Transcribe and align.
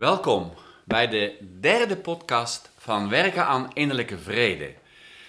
Welkom 0.00 0.52
bij 0.84 1.08
de 1.08 1.36
derde 1.60 1.96
podcast 1.96 2.70
van 2.78 3.08
Werken 3.08 3.46
aan 3.46 3.70
Innerlijke 3.72 4.18
Vrede. 4.18 4.74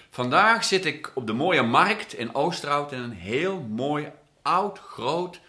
Vandaag 0.09 0.63
zit 0.63 0.85
ik 0.85 1.11
op 1.13 1.27
de 1.27 1.33
mooie 1.33 1.61
markt 1.61 2.13
in 2.13 2.35
Oosterhout 2.35 2.91
in 2.91 3.01
een 3.01 3.11
heel 3.11 3.59
mooi, 3.59 4.11
oud, 4.41 4.79
groot 4.79 5.39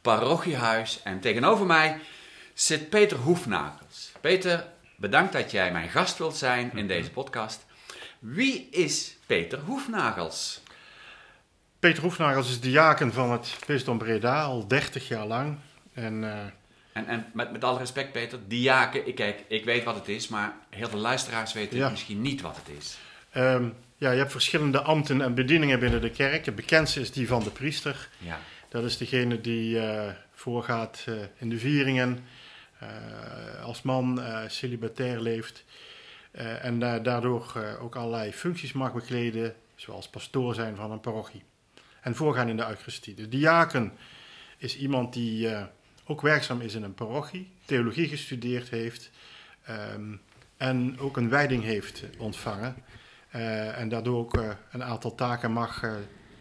parochiehuis. 0.00 1.02
En 1.02 1.20
tegenover 1.20 1.66
mij 1.66 2.00
zit 2.54 2.90
Peter 2.90 3.16
Hoefnagels. 3.16 4.12
Peter, 4.20 4.66
bedankt 4.96 5.32
dat 5.32 5.50
jij 5.50 5.72
mijn 5.72 5.88
gast 5.88 6.18
wilt 6.18 6.36
zijn 6.36 6.70
in 6.74 6.86
deze 6.86 7.10
podcast. 7.10 7.66
Wie 8.18 8.68
is 8.70 9.16
Peter 9.26 9.58
Hoefnagels? 9.58 10.62
Peter 11.78 12.02
Hoefnagels 12.02 12.48
is 12.48 12.60
de 12.60 12.70
jaken 12.70 13.12
van 13.12 13.32
het 13.32 13.56
bisdom 13.66 13.98
Breda 13.98 14.42
al 14.42 14.66
30 14.66 15.08
jaar 15.08 15.26
lang. 15.26 15.58
En, 15.94 16.22
uh, 16.22 16.30
en, 16.92 17.06
en 17.06 17.26
met, 17.32 17.52
met 17.52 17.64
alle 17.64 17.78
respect, 17.78 18.12
Peter, 18.12 18.38
diaken, 18.46 19.06
ik, 19.06 19.14
kijk, 19.14 19.44
ik 19.48 19.64
weet 19.64 19.84
wat 19.84 19.94
het 19.94 20.08
is, 20.08 20.28
maar 20.28 20.56
heel 20.70 20.88
veel 20.88 20.98
luisteraars 20.98 21.52
weten 21.52 21.76
ja. 21.76 21.88
misschien 21.88 22.22
niet 22.22 22.40
wat 22.40 22.56
het 22.56 22.76
is. 22.78 22.98
Um, 23.36 23.74
ja, 23.96 24.10
je 24.10 24.18
hebt 24.18 24.30
verschillende 24.30 24.80
ambten 24.80 25.22
en 25.22 25.34
bedieningen 25.34 25.80
binnen 25.80 26.00
de 26.00 26.10
kerk. 26.10 26.46
Het 26.46 26.54
bekendste 26.54 27.00
is 27.00 27.12
die 27.12 27.28
van 27.28 27.42
de 27.42 27.50
priester. 27.50 28.08
Ja. 28.18 28.38
Dat 28.68 28.84
is 28.84 28.96
degene 28.96 29.40
die 29.40 29.76
uh, 29.76 30.08
voorgaat 30.32 31.04
uh, 31.08 31.14
in 31.36 31.50
de 31.50 31.58
vieringen, 31.58 32.24
als 33.62 33.82
man 33.82 34.20
celibatair 34.46 35.20
leeft. 35.20 35.64
en 36.62 36.78
daardoor 36.78 37.54
ook 37.80 37.96
allerlei 37.96 38.32
functies 38.32 38.72
mag 38.72 38.92
bekleden, 38.92 39.54
zoals 39.74 40.08
pastoor 40.08 40.54
zijn 40.54 40.76
van 40.76 40.90
een 40.90 41.00
parochie 41.00 41.42
en 42.00 42.14
voorgaan 42.14 42.48
in 42.48 42.56
de 42.56 42.66
Eucharistie. 42.68 43.14
De 43.14 43.28
diaken 43.28 43.92
is 44.56 44.76
iemand 44.76 45.12
die 45.12 45.48
ook 46.06 46.20
werkzaam 46.20 46.60
is 46.60 46.74
in 46.74 46.82
een 46.82 46.94
parochie, 46.94 47.50
theologie 47.64 48.08
gestudeerd 48.08 48.68
heeft 48.68 49.10
um, 49.70 50.20
en 50.56 50.98
ook 50.98 51.16
een 51.16 51.28
wijding 51.28 51.62
heeft 51.62 52.04
ontvangen. 52.18 52.74
Uh, 53.34 53.78
en 53.78 53.88
daardoor 53.88 54.18
ook 54.18 54.36
uh, 54.36 54.50
een 54.72 54.82
aantal 54.82 55.14
taken 55.14 55.52
mag 55.52 55.84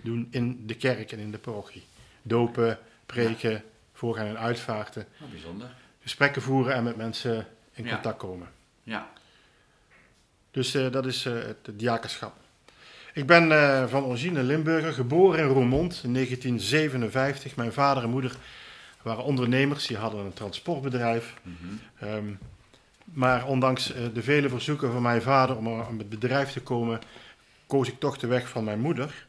doen 0.01 0.27
in 0.31 0.67
de 0.67 0.75
kerk 0.75 1.11
en 1.11 1.19
in 1.19 1.31
de 1.31 1.37
parochie. 1.37 1.83
Dopen, 2.21 2.79
preken, 3.05 3.51
ja. 3.51 3.61
voorgaan 3.93 4.25
en 4.25 4.39
uitvaarten. 4.39 5.07
Oh, 5.21 5.29
bijzonder. 5.29 5.73
Gesprekken 6.01 6.41
voeren 6.41 6.73
en 6.73 6.83
met 6.83 6.95
mensen 6.95 7.47
in 7.73 7.83
ja. 7.83 7.93
contact 7.93 8.17
komen. 8.17 8.47
Ja. 8.83 9.09
Dus 10.51 10.71
dat 10.71 11.05
is 11.05 11.23
het 11.23 11.69
diakenschap. 11.73 12.33
Ik 13.13 13.25
ben 13.25 13.89
van 13.89 14.03
origine 14.03 14.43
Limburger, 14.43 14.93
geboren 14.93 15.39
in 15.39 15.47
Roermond 15.47 16.01
in 16.03 16.13
1957. 16.13 17.55
Mijn 17.55 17.73
vader 17.73 18.03
en 18.03 18.09
moeder 18.09 18.35
waren 19.03 19.23
ondernemers, 19.23 19.87
die 19.87 19.97
hadden 19.97 20.25
een 20.25 20.33
transportbedrijf. 20.33 21.33
Mm 21.41 21.57
-hmm. 21.61 22.09
um, 22.09 22.39
maar 23.03 23.47
ondanks 23.47 23.95
uh, 23.95 24.05
de 24.13 24.23
vele 24.23 24.49
verzoeken 24.49 24.91
van 24.91 25.01
mijn 25.01 25.21
vader 25.21 25.57
om 25.57 25.67
aan 25.67 25.97
het 25.97 26.09
bedrijf 26.09 26.51
te 26.51 26.61
komen, 26.61 27.01
koos 27.67 27.87
ik 27.87 27.99
toch 27.99 28.17
de 28.17 28.27
weg 28.27 28.49
van 28.49 28.63
mijn 28.63 28.79
moeder. 28.79 29.27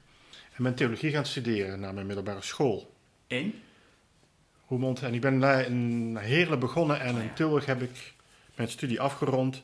En 0.54 0.62
ben 0.62 0.74
theologie 0.74 1.10
gaan 1.10 1.26
studeren 1.26 1.80
na 1.80 1.92
mijn 1.92 2.06
middelbare 2.06 2.42
school. 2.42 2.94
In? 3.26 3.62
Roermond. 4.68 5.02
En 5.02 5.14
ik 5.14 5.20
ben 5.20 5.40
daar 5.40 5.64
in 5.64 6.16
Heerlen 6.16 6.58
begonnen 6.58 7.00
en 7.00 7.14
oh, 7.14 7.22
in 7.22 7.32
Tilburg 7.34 7.66
heb 7.66 7.82
ik 7.82 8.14
mijn 8.54 8.68
studie 8.68 9.00
afgerond. 9.00 9.62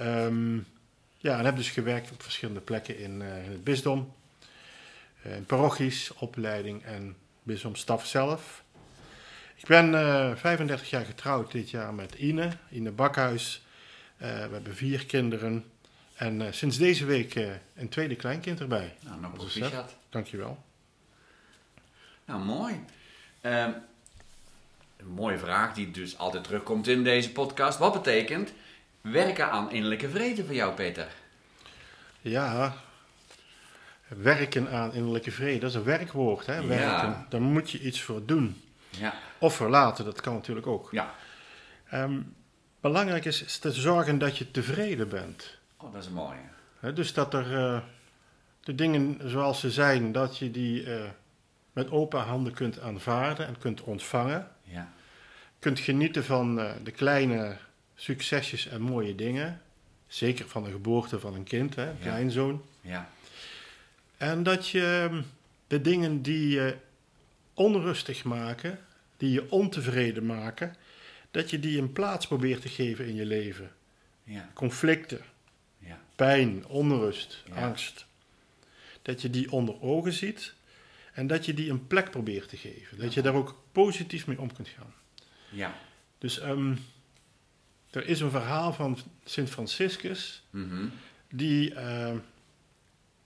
Um, 0.00 0.66
ja, 1.18 1.38
en 1.38 1.44
heb 1.44 1.56
dus 1.56 1.70
gewerkt 1.70 2.10
op 2.10 2.22
verschillende 2.22 2.60
plekken 2.60 2.98
in, 2.98 3.20
uh, 3.20 3.44
in 3.44 3.50
het 3.50 3.64
bisdom. 3.64 4.12
Uh, 5.26 5.36
in 5.36 5.44
parochies, 5.44 6.12
opleiding 6.14 6.82
en 6.82 7.16
bisdomstaf 7.42 8.06
zelf. 8.06 8.63
Ik 9.64 9.70
ben 9.70 9.92
uh, 9.92 10.34
35 10.34 10.90
jaar 10.90 11.04
getrouwd 11.04 11.52
dit 11.52 11.70
jaar 11.70 11.94
met 11.94 12.14
Ine, 12.14 12.50
Ine 12.70 12.90
Bakhuis. 12.90 13.62
we 14.16 14.26
hebben 14.26 14.76
vier 14.76 15.06
kinderen. 15.06 15.64
En 16.14 16.54
sinds 16.54 16.78
deze 16.78 17.04
week 17.04 17.34
een 17.74 17.88
tweede 17.88 18.16
kleinkind 18.16 18.60
erbij. 18.60 18.96
Nou, 19.00 19.20
nog 19.20 19.32
proficiat. 19.32 19.96
Dankjewel. 20.08 20.64
Nou, 22.24 22.44
mooi. 22.44 22.84
Ehm, 23.40 23.70
een 24.96 25.06
mooie 25.06 25.38
vraag 25.38 25.74
die 25.74 25.90
dus 25.90 26.18
altijd 26.18 26.44
terugkomt 26.44 26.88
in 26.88 27.04
deze 27.04 27.32
podcast. 27.32 27.78
Wat 27.78 27.92
betekent 27.92 28.52
werken 29.00 29.50
aan 29.50 29.70
innerlijke 29.70 30.08
vrede 30.08 30.44
voor 30.44 30.54
jou, 30.54 30.74
Peter? 30.74 31.08
Ja, 32.20 32.74
werken 34.08 34.70
aan 34.70 34.92
innerlijke 34.92 35.30
vrede, 35.30 35.58
dat 35.58 35.70
is 35.70 35.76
een 35.76 35.84
werkwoord. 35.84 36.46
Hè? 36.46 36.66
Werken, 36.66 37.08
ja. 37.08 37.26
daar 37.28 37.42
moet 37.42 37.70
je 37.70 37.80
iets 37.80 38.02
voor 38.02 38.26
doen. 38.26 38.62
Ja. 38.98 39.14
Of 39.38 39.56
verlaten, 39.56 40.04
dat 40.04 40.20
kan 40.20 40.34
natuurlijk 40.34 40.66
ook. 40.66 40.88
Ja. 40.90 41.14
Um, 41.92 42.34
belangrijk 42.80 43.24
is, 43.24 43.42
is, 43.42 43.58
te 43.58 43.72
zorgen 43.72 44.18
dat 44.18 44.38
je 44.38 44.50
tevreden 44.50 45.08
bent. 45.08 45.58
Oh, 45.76 45.92
dat 45.92 46.02
is 46.02 46.08
mooi. 46.08 46.36
He, 46.78 46.92
dus 46.92 47.12
dat 47.12 47.34
er 47.34 47.52
uh, 47.52 47.80
de 48.60 48.74
dingen 48.74 49.20
zoals 49.24 49.60
ze 49.60 49.70
zijn, 49.70 50.12
dat 50.12 50.38
je 50.38 50.50
die 50.50 50.84
uh, 50.84 51.04
met 51.72 51.90
open 51.90 52.20
handen 52.20 52.52
kunt 52.52 52.80
aanvaarden 52.80 53.46
en 53.46 53.58
kunt 53.58 53.80
ontvangen. 53.82 54.48
Ja. 54.62 54.92
Kunt 55.58 55.78
genieten 55.78 56.24
van 56.24 56.58
uh, 56.58 56.70
de 56.82 56.90
kleine 56.90 57.56
succesjes 57.94 58.66
en 58.66 58.80
mooie 58.80 59.14
dingen. 59.14 59.60
Zeker 60.06 60.48
van 60.48 60.64
de 60.64 60.70
geboorte 60.70 61.20
van 61.20 61.34
een 61.34 61.44
kind, 61.44 61.74
hè, 61.74 61.88
een 61.88 61.96
ja. 61.98 62.02
kleinzoon. 62.02 62.62
Ja. 62.80 63.08
En 64.16 64.42
dat 64.42 64.68
je 64.68 65.22
de 65.66 65.80
dingen 65.80 66.22
die 66.22 66.48
je 66.48 66.76
onrustig 67.54 68.24
maken, 68.24 68.78
die 69.16 69.30
je 69.30 69.50
ontevreden 69.50 70.26
maken, 70.26 70.76
dat 71.30 71.50
je 71.50 71.60
die 71.60 71.78
een 71.78 71.92
plaats 71.92 72.26
probeert 72.26 72.62
te 72.62 72.68
geven 72.68 73.06
in 73.06 73.14
je 73.14 73.26
leven. 73.26 73.72
Ja. 74.24 74.50
Conflicten, 74.54 75.20
ja. 75.78 76.00
pijn, 76.16 76.66
onrust, 76.66 77.44
angst. 77.54 78.06
Dat 79.02 79.22
je 79.22 79.30
die 79.30 79.52
onder 79.52 79.82
ogen 79.82 80.12
ziet 80.12 80.54
en 81.12 81.26
dat 81.26 81.44
je 81.44 81.54
die 81.54 81.70
een 81.70 81.86
plek 81.86 82.10
probeert 82.10 82.48
te 82.48 82.56
geven. 82.56 82.98
Dat 82.98 83.14
je 83.14 83.22
daar 83.22 83.34
ook 83.34 83.62
positief 83.72 84.26
mee 84.26 84.40
om 84.40 84.52
kunt 84.52 84.68
gaan. 84.68 84.94
Ja. 85.50 85.74
Dus 86.18 86.42
um, 86.42 86.78
er 87.90 88.06
is 88.06 88.20
een 88.20 88.30
verhaal 88.30 88.72
van 88.72 88.98
Sint 89.24 89.50
Franciscus, 89.50 90.42
mm 90.50 90.68
-hmm. 90.70 90.92
die 91.28 91.70
uh, 91.70 92.12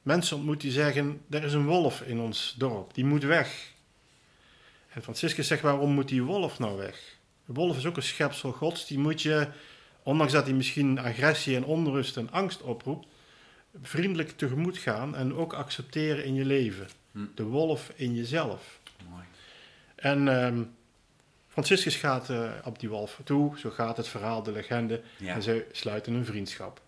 mensen 0.03 0.37
ontmoet 0.37 0.61
die 0.61 0.73
zeggen: 0.73 1.21
Er 1.31 1.45
is 1.45 1.53
een 1.53 1.67
wolf 1.67 2.01
in 2.01 2.19
ons 2.19 2.55
dorp, 2.59 2.95
die 2.95 3.05
moet 3.05 3.23
weg. 3.23 3.73
En 4.99 5.05
Franciscus 5.05 5.47
zegt: 5.47 5.63
Waarom 5.63 5.91
moet 5.91 6.09
die 6.09 6.23
wolf 6.23 6.59
nou 6.59 6.77
weg? 6.77 7.17
De 7.45 7.53
wolf 7.53 7.77
is 7.77 7.87
ook 7.87 7.97
een 7.97 8.03
schepsel 8.03 8.53
gods, 8.53 8.87
die 8.87 8.99
moet 8.99 9.23
je, 9.23 9.49
ondanks 10.03 10.33
dat 10.33 10.45
hij 10.45 10.55
misschien 10.55 10.99
agressie 10.99 11.57
en 11.57 11.65
onrust 11.65 12.17
en 12.17 12.31
angst 12.31 12.63
oproept, 12.63 13.07
vriendelijk 13.83 14.31
tegemoet 14.31 14.79
gaan 14.79 15.17
en 15.17 15.35
ook 15.35 15.53
accepteren 15.53 16.25
in 16.25 16.35
je 16.35 16.45
leven. 16.45 16.89
Hm. 17.13 17.19
De 17.35 17.43
wolf 17.43 17.93
in 17.95 18.15
jezelf. 18.15 18.81
Mooi. 19.11 19.25
En. 19.95 20.27
Uh, 20.27 20.67
Franciscus 21.49 21.97
gaat 21.97 22.29
uh, 22.29 22.51
op 22.65 22.79
die 22.79 22.89
wolf 22.89 23.21
toe, 23.25 23.59
zo 23.59 23.71
gaat 23.71 23.97
het 23.97 24.09
verhaal, 24.09 24.43
de 24.43 24.53
legende, 24.53 25.03
ja. 25.17 25.35
en 25.35 25.43
zij 25.43 25.67
sluiten 25.73 26.15
een 26.15 26.25
vriendschap. 26.25 26.81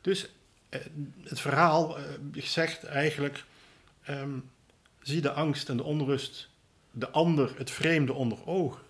Dus 0.00 0.28
uh, 0.70 0.80
het 1.22 1.40
verhaal 1.40 1.98
uh, 1.98 2.04
zegt 2.34 2.84
eigenlijk, 2.84 3.44
um, 4.08 4.50
zie 5.02 5.20
de 5.20 5.32
angst 5.32 5.68
en 5.68 5.76
de 5.76 5.82
onrust, 5.82 6.48
de 6.98 7.10
ander, 7.10 7.54
het 7.56 7.70
vreemde 7.70 8.12
onder 8.12 8.46
ogen, 8.46 8.82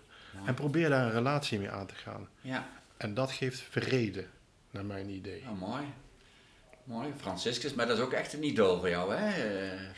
en 0.45 0.53
probeer 0.53 0.89
daar 0.89 1.05
een 1.05 1.11
relatie 1.11 1.59
mee 1.59 1.69
aan 1.69 1.85
te 1.85 1.95
gaan. 1.95 2.27
Ja. 2.41 2.69
En 2.97 3.13
dat 3.13 3.31
geeft 3.31 3.63
vrede, 3.69 4.25
naar 4.71 4.85
mijn 4.85 5.09
idee. 5.09 5.43
Oh, 5.49 5.59
mooi. 5.59 5.83
Mooi, 6.83 7.13
Franciscus, 7.17 7.73
maar 7.73 7.87
dat 7.87 7.97
is 7.97 8.03
ook 8.03 8.13
echt 8.13 8.33
een 8.33 8.43
idool 8.43 8.79
voor 8.79 8.89
jou, 8.89 9.15
hè, 9.15 9.31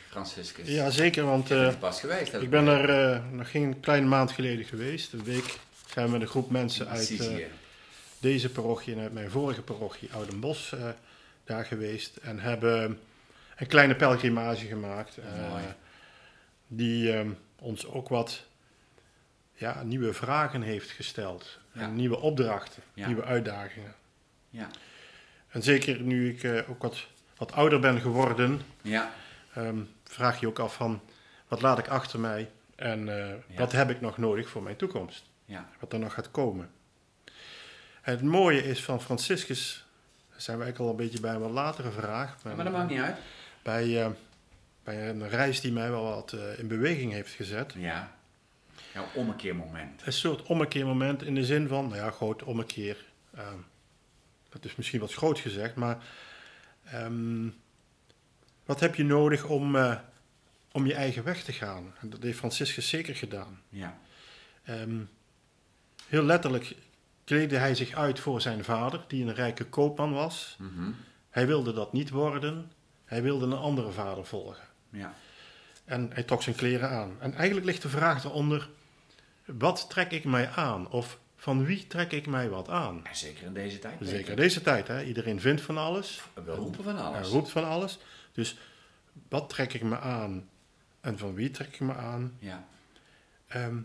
Franciscus? 0.08 0.68
Ja, 0.68 0.90
zeker, 0.90 1.24
want 1.24 1.50
uh, 1.50 1.78
pas 1.78 2.00
geweest, 2.00 2.34
ik 2.34 2.50
ben 2.50 2.66
er 2.66 3.14
uh, 3.14 3.22
nog 3.32 3.50
geen 3.50 3.80
kleine 3.80 4.06
maand 4.06 4.32
geleden 4.32 4.64
geweest. 4.64 5.12
Een 5.12 5.24
week 5.24 5.58
zijn 5.86 6.06
we 6.06 6.12
met 6.12 6.20
een 6.20 6.26
groep 6.26 6.50
mensen 6.50 6.88
uit 6.88 7.10
uh, 7.10 7.46
deze 8.18 8.50
parochie 8.50 8.94
en 8.94 9.00
uit 9.00 9.12
mijn 9.12 9.30
vorige 9.30 9.62
parochie, 9.62 10.12
Oudenbos, 10.12 10.74
daar 11.44 11.64
geweest. 11.64 12.16
En 12.16 12.38
hebben 12.38 12.98
een 13.56 13.66
kleine 13.66 13.94
pelgrimage 13.94 14.66
gemaakt. 14.66 15.18
die 16.66 17.14
ons 17.60 17.86
ook 17.86 18.08
wat 18.08 18.44
ja, 19.54 19.82
nieuwe 19.82 20.12
vragen 20.12 20.62
heeft 20.62 20.90
gesteld. 20.90 21.58
Ja. 21.72 21.80
En 21.80 21.94
nieuwe 21.96 22.18
opdrachten, 22.18 22.82
Ja. 22.94 23.06
nieuwe 23.06 23.24
uitdagingen. 23.24 23.94
Ja, 24.50 24.68
En 25.48 25.62
zeker 25.62 26.00
nu 26.00 26.28
ik 26.30 26.42
eh, 26.42 26.70
ook 26.70 26.82
wat, 26.82 27.06
wat 27.36 27.52
ouder 27.52 27.80
ben 27.80 28.00
geworden, 28.00 28.60
ja, 28.82 29.12
ehm, 29.54 29.78
vraag 30.04 30.40
je 30.40 30.46
ook 30.46 30.58
af 30.58 30.74
van 30.74 31.00
wat 31.48 31.62
laat 31.62 31.78
ik 31.78 31.88
achter 31.88 32.20
mij 32.20 32.50
en 32.76 33.28
eh, 33.28 33.34
wat 33.56 33.72
heb 33.72 33.90
ik 33.90 34.00
nog 34.00 34.18
nodig 34.18 34.48
voor 34.48 34.62
mijn 34.62 34.76
toekomst? 34.76 35.24
ja, 35.44 35.68
Wat 35.80 35.92
er 35.92 35.98
nog 35.98 36.14
gaat 36.14 36.30
komen. 36.30 36.70
En 38.02 38.12
het 38.12 38.22
mooie 38.22 38.62
is 38.62 38.84
van 38.84 39.00
Franciscus, 39.02 39.84
daar 40.30 40.40
zijn 40.40 40.56
we 40.58 40.62
eigenlijk 40.62 40.92
al 40.92 40.98
een 40.98 41.04
beetje 41.06 41.20
bij 41.20 41.34
een 41.34 41.40
wat 41.40 41.50
latere 41.50 41.90
vraag, 41.90 42.36
maar 42.44 42.64
dat 42.64 42.72
maakt 42.72 42.90
niet 42.90 43.00
uit. 43.00 43.16
bij, 43.62 44.02
eh, 44.04 44.10
bij 44.90 45.08
een 45.08 45.28
reis 45.28 45.60
die 45.60 45.72
mij 45.72 45.90
wel 45.90 46.02
wat 46.02 46.32
eh, 46.32 46.58
in 46.58 46.68
beweging 46.68 47.12
heeft 47.12 47.32
gezet. 47.32 47.74
Ja, 47.76 48.18
Jouw 48.94 49.06
ommekeermoment. 49.14 50.06
Een 50.06 50.12
soort 50.12 50.42
ommekeermoment 50.42 51.22
in 51.22 51.34
de 51.34 51.44
zin 51.44 51.68
van, 51.68 51.84
nou 51.88 51.96
ja, 51.96 52.10
groot 52.10 52.42
ommekeer. 52.42 53.04
Ehm, 53.34 53.58
dat 54.48 54.64
is 54.64 54.76
misschien 54.76 55.00
wat 55.00 55.14
groot 55.14 55.38
gezegd, 55.38 55.74
maar 55.74 56.04
ehm, 56.84 57.48
wat 58.64 58.80
heb 58.80 58.94
je 58.94 59.04
nodig 59.04 59.44
om, 59.44 59.76
uh, 59.76 59.98
om 60.72 60.86
je 60.86 60.94
eigen 60.94 61.24
weg 61.24 61.42
te 61.42 61.52
gaan? 61.52 61.94
En 62.00 62.10
dat 62.10 62.22
heeft 62.22 62.38
Franciscus 62.38 62.88
zeker 62.88 63.16
gedaan. 63.16 63.60
Ja. 63.68 63.98
Ehm, 64.62 65.00
heel 66.06 66.22
letterlijk 66.22 66.76
kleedde 67.24 67.56
hij 67.56 67.74
zich 67.74 67.92
uit 67.92 68.20
voor 68.20 68.40
zijn 68.40 68.64
vader, 68.64 69.04
die 69.08 69.24
een 69.24 69.34
rijke 69.34 69.64
koopman 69.64 70.12
was. 70.12 70.56
Mhm. 70.58 70.90
Hij 71.30 71.46
wilde 71.46 71.72
dat 71.72 71.92
niet 71.92 72.10
worden. 72.10 72.72
Hij 73.04 73.22
wilde 73.22 73.46
een 73.46 73.52
andere 73.52 73.90
vader 73.90 74.26
volgen. 74.26 74.68
Ja. 74.90 75.14
En 75.84 76.10
hij 76.12 76.22
trok 76.22 76.42
zijn 76.42 76.56
kleren 76.56 76.90
aan. 76.90 77.16
En 77.18 77.34
eigenlijk 77.34 77.66
ligt 77.66 77.82
de 77.82 77.88
vraag 77.88 78.24
eronder: 78.24 78.68
wat 79.44 79.86
trek 79.90 80.10
ik 80.10 80.24
mij 80.24 80.48
aan? 80.48 80.90
Of 80.90 81.18
van 81.36 81.64
wie 81.64 81.86
trek 81.86 82.12
ik 82.12 82.26
mij 82.26 82.48
wat 82.48 82.68
aan? 82.68 83.02
zeker 83.12 83.44
in 83.44 83.54
deze 83.54 83.78
tijd. 83.78 83.96
Zeker 84.00 84.30
in 84.30 84.36
deze 84.36 84.62
tijd. 84.62 84.88
Hè? 84.88 85.02
Iedereen 85.04 85.40
vindt 85.40 85.60
van 85.60 85.78
alles. 85.78 86.22
We 86.44 86.54
roepen 86.54 86.84
van 86.84 86.98
alles. 86.98 87.20
Hij 87.20 87.28
roept 87.28 87.50
van 87.50 87.64
alles. 87.64 87.98
Dus 88.32 88.58
wat 89.28 89.48
trek 89.48 89.72
ik 89.72 89.82
me 89.82 89.98
aan? 89.98 90.48
En 91.00 91.18
van 91.18 91.34
wie 91.34 91.50
trek 91.50 91.74
ik 91.74 91.80
me 91.80 91.94
aan? 91.94 92.36
Ja. 92.38 92.66
Ehm, 93.46 93.76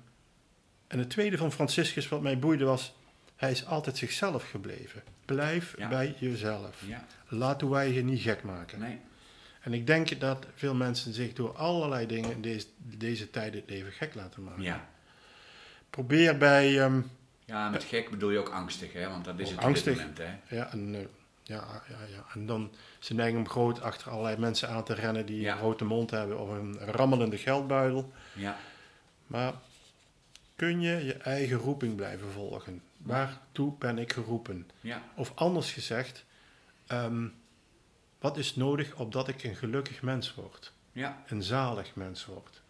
en 0.88 1.00
het 1.00 1.10
tweede 1.10 1.38
van 1.38 1.52
Franciscus 1.52 2.08
wat 2.08 2.22
mij 2.22 2.40
boeide 2.40 2.66
was... 2.66 2.94
Hij 3.36 3.52
is 3.52 3.66
altijd 3.66 3.98
zichzelf 3.98 4.50
gebleven. 4.50 5.04
Blijf 5.26 5.76
bij 5.90 6.16
jezelf. 6.20 6.84
Ja. 6.88 7.06
Laat 7.28 7.62
wij 7.62 7.92
je 7.92 8.04
niet 8.04 8.22
gek 8.22 8.44
maken. 8.44 8.80
Nee. 8.80 9.00
En 9.66 9.74
ik 9.74 9.88
denk 9.88 10.20
dat 10.20 10.46
veel 10.56 10.76
mensen 10.76 11.14
zich 11.14 11.34
door 11.34 11.58
allerlei 11.58 12.08
dingen 12.08 12.32
in 12.32 12.42
deze, 12.42 12.66
deze 12.78 13.30
tijd 13.30 13.54
het 13.54 13.70
leven 13.70 13.92
gek 13.92 14.16
laten 14.16 14.44
maken. 14.44 14.62
Ja. 14.62 14.90
Probeer 15.90 16.38
bij... 16.38 16.82
Ehm, 16.82 17.02
ja, 17.46 17.70
met 17.70 17.84
gek 17.84 18.10
bedoel 18.10 18.30
je 18.30 18.40
ook 18.40 18.50
angstig, 18.50 18.94
hè? 18.94 19.10
Want 19.10 19.26
dat 19.26 19.40
is 19.40 19.50
het 19.50 19.60
angstig. 19.60 19.98
moment, 19.98 20.18
hè? 20.18 20.56
Ja, 20.56 20.72
en, 20.72 20.94
uh, 20.94 21.00
ja, 21.44 21.82
ja, 21.90 21.98
ja. 22.16 22.26
en 22.34 22.46
dan 22.46 22.72
ze 23.00 23.14
neigen 23.14 23.40
om 23.40 23.50
groot 23.50 23.82
achter 23.82 24.12
allerlei 24.12 24.38
mensen 24.38 24.70
aan 24.70 24.84
te 24.84 24.94
rennen 24.94 25.26
die 25.26 25.48
een 25.48 25.58
grote 25.58 25.86
mond 25.86 26.12
hebben 26.12 26.40
of 26.40 26.50
een 26.50 26.78
rammelende 26.80 27.38
geldbuidel. 27.38 28.14
Ja. 28.34 28.58
Maar 29.28 29.54
kun 30.56 30.82
je 30.82 31.06
je 31.06 31.14
eigen 31.14 31.58
roeping 31.58 31.96
blijven 31.96 32.32
volgen? 32.32 32.82
Waartoe 32.98 33.74
ben 33.80 33.98
ik 33.98 34.14
geroepen? 34.14 34.70
Ja. 34.82 35.02
Of 35.16 35.32
anders 35.36 35.72
gezegd, 35.72 36.26
um, 36.92 37.34
wat 38.26 38.38
is 38.38 38.56
nodig 38.56 38.96
opdat 38.96 39.28
ik 39.28 39.44
een 39.44 39.56
gelukkig 39.56 40.02
mens 40.02 40.36
word? 40.36 40.72
Ja. 40.92 41.24
Een 41.28 41.44
zalig 41.44 41.96
mens 41.96 42.26
word. 42.26 42.62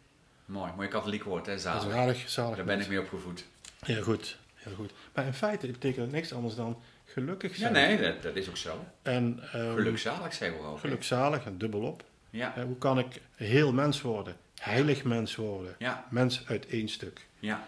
Mooi, 0.45 0.71
mooi 0.75 0.87
katholiek 0.87 1.23
woord, 1.23 1.45
hè? 1.45 1.57
Zalig. 1.59 1.91
Zalig, 1.91 2.29
zalig 2.29 2.55
Daar 2.55 2.65
ben 2.65 2.79
ik 2.79 2.87
mee 2.87 2.99
opgevoed. 2.99 3.45
Heel 3.79 4.03
goed, 4.03 4.37
heel 4.55 4.75
goed. 4.75 4.91
Maar 5.13 5.25
in 5.25 5.33
feite 5.33 5.67
betekent 5.67 6.05
het 6.05 6.11
niks 6.11 6.33
anders 6.33 6.55
dan 6.55 6.81
gelukkig 7.05 7.55
zijn. 7.55 7.73
Ja, 7.73 7.79
nee, 7.87 8.01
dat, 8.01 8.21
dat 8.21 8.35
is 8.35 8.49
ook 8.49 8.57
zo. 8.57 8.85
En, 9.01 9.39
um, 9.55 9.75
gelukzalig 9.75 10.33
zeggen 10.33 10.59
we 10.59 10.65
ook. 10.65 10.79
Gelukzalig 10.79 11.45
en 11.45 11.57
dubbelop. 11.57 12.03
Ja. 12.29 12.57
Uh, 12.57 12.63
hoe 12.63 12.77
kan 12.77 12.99
ik 12.99 13.21
heel 13.35 13.73
mens 13.73 14.01
worden? 14.01 14.37
Heilig 14.59 15.03
mens 15.03 15.35
worden? 15.35 15.75
Ja. 15.79 16.05
Mens 16.09 16.47
uit 16.47 16.67
één 16.67 16.89
stuk. 16.89 17.27
Ja. 17.39 17.67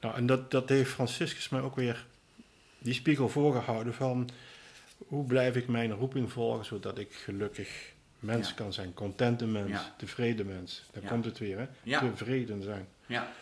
Nou, 0.00 0.16
en 0.16 0.26
dat, 0.26 0.50
dat 0.50 0.68
heeft 0.68 0.90
Franciscus 0.90 1.48
mij 1.48 1.60
ook 1.60 1.76
weer 1.76 2.06
die 2.78 2.94
spiegel 2.94 3.28
voorgehouden 3.28 3.94
van 3.94 4.30
hoe 5.06 5.24
blijf 5.24 5.56
ik 5.56 5.68
mijn 5.68 5.92
roeping 5.92 6.32
volgen 6.32 6.64
zodat 6.64 6.98
ik 6.98 7.12
gelukkig 7.14 7.92
mens 8.18 8.48
Ja. 8.48 8.54
kan 8.54 8.72
zijn, 8.72 8.94
contente 8.94 9.46
mens, 9.46 9.70
Ja. 9.70 9.94
tevreden 9.98 10.46
mens. 10.46 10.82
Daar 10.92 11.02
Ja. 11.02 11.08
komt 11.08 11.24
het 11.24 11.38
weer, 11.38 11.58
hè? 11.58 11.98
Tevreden 11.98 12.62
zijn. 12.62 12.86
Ja. 13.06 13.32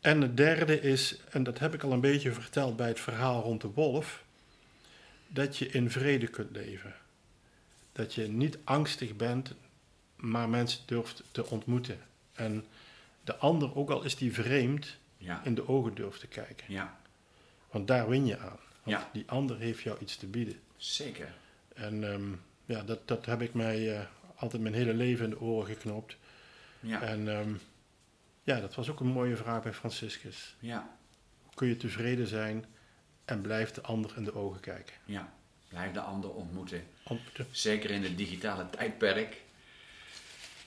En 0.00 0.20
het 0.20 0.36
derde 0.36 0.80
is, 0.80 1.16
en 1.30 1.42
dat 1.42 1.58
heb 1.58 1.74
ik 1.74 1.82
al 1.82 1.92
een 1.92 2.00
beetje 2.00 2.32
verteld 2.32 2.76
bij 2.76 2.88
het 2.88 3.00
verhaal 3.00 3.42
rond 3.42 3.60
de 3.60 3.70
wolf, 3.74 4.24
dat 5.28 5.56
je 5.56 5.66
in 5.68 5.90
vrede 5.90 6.26
kunt 6.26 6.50
leven. 6.56 6.94
Dat 7.92 8.14
je 8.14 8.28
niet 8.28 8.58
angstig 8.64 9.16
bent, 9.16 9.54
maar 10.16 10.48
mensen 10.48 10.80
durft 10.86 11.22
te 11.30 11.46
ontmoeten. 11.50 11.98
En 12.32 12.64
de 13.24 13.36
ander, 13.36 13.76
ook 13.76 13.90
al 13.90 14.02
is 14.04 14.16
die 14.16 14.32
vreemd, 14.32 14.96
in 15.44 15.54
de 15.54 15.68
ogen 15.68 15.94
durft 15.94 16.20
te 16.20 16.26
kijken. 16.26 16.64
Ja. 16.68 16.96
Want 17.70 17.86
daar 17.86 18.08
win 18.08 18.26
je 18.26 18.38
aan. 18.38 18.58
Want 18.84 18.96
Ja. 18.96 19.08
die 19.12 19.24
ander 19.26 19.58
heeft 19.58 19.82
jou 19.82 19.98
iets 20.00 20.16
te 20.16 20.26
bieden. 20.26 20.60
Zeker. 20.76 21.34
En 21.74 22.12
ehm, 22.12 22.32
ja, 22.64 22.82
dat, 22.82 23.08
dat 23.08 23.26
heb 23.26 23.42
ik 23.42 23.54
mij 23.54 23.96
eh, 23.98 24.06
altijd 24.36 24.62
mijn 24.62 24.74
hele 24.74 24.94
leven 24.94 25.24
in 25.24 25.30
de 25.30 25.40
oren 25.40 25.66
geknopt. 25.66 26.16
Ja. 26.80 27.02
En 27.02 27.28
ehm, 27.38 27.54
ja, 28.42 28.60
dat 28.60 28.74
was 28.74 28.90
ook 28.90 29.00
een 29.00 29.06
mooie 29.06 29.36
vraag 29.36 29.62
bij 29.62 29.72
Franciscus. 29.72 30.56
Ja. 30.58 30.96
Kun 31.54 31.68
je 31.68 31.76
tevreden 31.76 32.26
zijn 32.26 32.64
en 33.24 33.40
blijft 33.40 33.74
de 33.74 33.82
ander 33.82 34.12
in 34.16 34.24
de 34.24 34.34
ogen 34.34 34.60
kijken? 34.60 34.94
Ja. 35.04 35.32
Blijf 35.68 35.92
de 35.92 36.00
ander 36.00 36.30
ontmoeten. 36.30 36.84
Ontmoeten. 37.04 37.46
Zeker 37.50 37.90
in 37.90 38.02
het 38.02 38.18
digitale 38.18 38.70
tijdperk. 38.70 39.42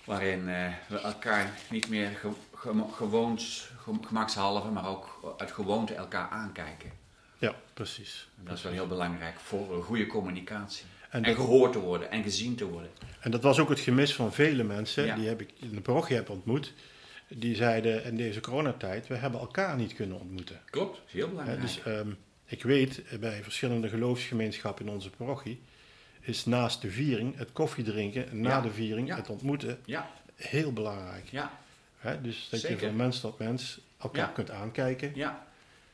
Waarin 0.03 0.49
eh, 0.49 0.73
we 0.87 0.99
elkaar 0.99 1.57
niet 1.69 1.89
meer 1.89 2.09
ge 2.09 2.29
ge 2.55 2.83
gewoons, 2.91 3.69
ge 3.83 3.93
gemakshalve, 4.01 4.67
maar 4.69 4.87
ook 4.87 5.35
uit 5.37 5.51
gewoonte 5.51 5.93
elkaar 5.95 6.29
aankijken. 6.29 6.91
Ja, 7.37 7.55
precies. 7.73 8.27
En 8.39 8.45
dat 8.45 8.57
is 8.57 8.63
wel 8.63 8.71
heel 8.71 8.87
belangrijk 8.87 9.39
voor 9.39 9.75
een 9.75 9.81
goede 9.83 10.05
communicatie. 10.07 10.85
En 11.09 11.23
En, 11.23 11.23
dat- 11.23 11.35
gehoord 11.45 11.71
te 11.71 11.79
worden 11.79 12.11
en 12.11 12.23
gezien 12.23 12.55
te 12.55 12.65
worden. 12.67 12.89
En 13.19 13.31
dat 13.31 13.41
was 13.41 13.59
ook 13.59 13.69
het 13.69 13.79
gemis 13.79 14.13
van 14.15 14.33
vele 14.33 14.63
mensen, 14.63 15.05
Ja. 15.05 15.15
die 15.15 15.27
heb 15.27 15.41
ik 15.41 15.49
in 15.59 15.71
de 15.71 15.81
parochie 15.81 16.15
heb 16.15 16.29
ontmoet. 16.29 16.73
Die 17.27 17.55
zeiden 17.55 18.03
in 18.03 18.17
deze 18.17 18.39
coronatijd, 18.39 19.07
we 19.07 19.15
hebben 19.15 19.39
elkaar 19.39 19.75
niet 19.75 19.93
kunnen 19.93 20.19
ontmoeten. 20.19 20.61
Klopt, 20.69 21.01
is 21.07 21.13
heel 21.13 21.23
Hè, 21.25 21.29
belangrijk. 21.29 21.61
dus 21.61 21.79
ik 22.45 22.63
weet 22.63 23.03
bij 23.19 23.43
verschillende 23.43 23.89
geloofsgemeenschappen 23.89 24.85
in 24.85 24.91
onze 24.91 25.09
parochie, 25.09 25.61
is 26.21 26.45
naast 26.45 26.81
de 26.81 26.91
viering 26.91 27.37
het 27.37 27.51
koffiedrinken, 27.51 28.29
en 28.29 28.41
na 28.41 28.49
Ja. 28.49 28.61
de 28.61 28.71
viering 28.71 29.07
Ja. 29.07 29.15
het 29.15 29.29
ontmoeten, 29.29 29.79
ja, 29.85 30.09
heel 30.35 30.73
belangrijk. 30.73 31.27
ja, 31.29 31.59
dus 32.21 32.47
dat 32.49 32.61
je 32.61 32.77
van 32.79 32.95
mens 32.95 33.19
tot 33.19 33.39
mens 33.39 33.79
elkaar 33.97 34.31
kunt 34.31 34.51
aankijken 34.51 35.11
ja, 35.15 35.46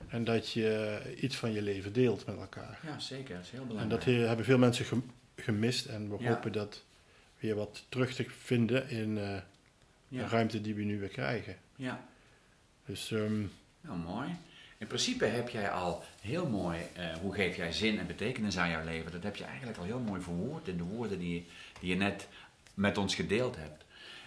en 0.08 0.24
dat 0.24 0.52
je 0.52 1.00
iets 1.20 1.36
van 1.36 1.52
je 1.52 1.62
leven 1.62 1.94
deelt 1.94 2.26
met 2.26 2.38
elkaar. 2.38 2.80
ja, 2.86 3.00
zeker. 3.00 3.36
Dat 3.36 3.44
is 3.44 3.50
heel 3.52 3.62
En 3.62 3.68
belangrijk. 3.68 4.04
dat 4.06 4.14
he- 4.14 4.28
hebben 4.28 4.46
veel 4.46 4.58
mensen 4.58 4.86
gem- 4.86 5.12
gemist 5.36 5.86
en 5.86 6.10
we 6.10 6.24
Ja. 6.24 6.30
hopen 6.30 6.52
dat 6.52 6.84
weer 7.40 7.56
wat 7.56 7.86
terug 7.90 8.14
te 8.14 8.26
vinden 8.30 8.90
in 8.90 9.18
eh, 9.18 9.38
de 10.08 10.28
ruimte 10.28 10.62
die 10.62 10.76
we 10.76 10.84
nu 10.84 11.00
weer 11.00 11.10
krijgen. 11.10 11.56
ja, 11.76 12.06
Dus 12.86 13.10
nou 13.82 13.98
mooi. 14.06 14.30
In 14.78 14.88
principe 14.88 15.26
heb 15.26 15.50
jij 15.50 15.70
al 15.70 16.04
heel 16.22 16.48
mooi, 16.48 16.80
eh, 16.96 17.16
hoe 17.16 17.34
geef 17.34 17.56
jij 17.56 17.72
zin 17.72 18.00
en 18.00 18.07
betekenis 18.07 18.57
aan 18.57 18.69
jouw 18.69 18.83
leven? 18.83 19.12
Dat 19.12 19.24
heb 19.24 19.36
je 19.36 19.44
eigenlijk 19.44 19.78
al 19.78 19.83
heel 19.83 20.00
mooi 20.00 20.22
verwoord 20.22 20.68
in 20.68 20.78
de 20.78 20.83
woorden 20.83 21.19
die, 21.19 21.45
die 21.80 21.90
je 21.90 21.95
net 21.95 22.28
met 22.74 22.98
ons 22.98 23.16
gedeeld 23.16 23.56
hebt. 23.56 23.83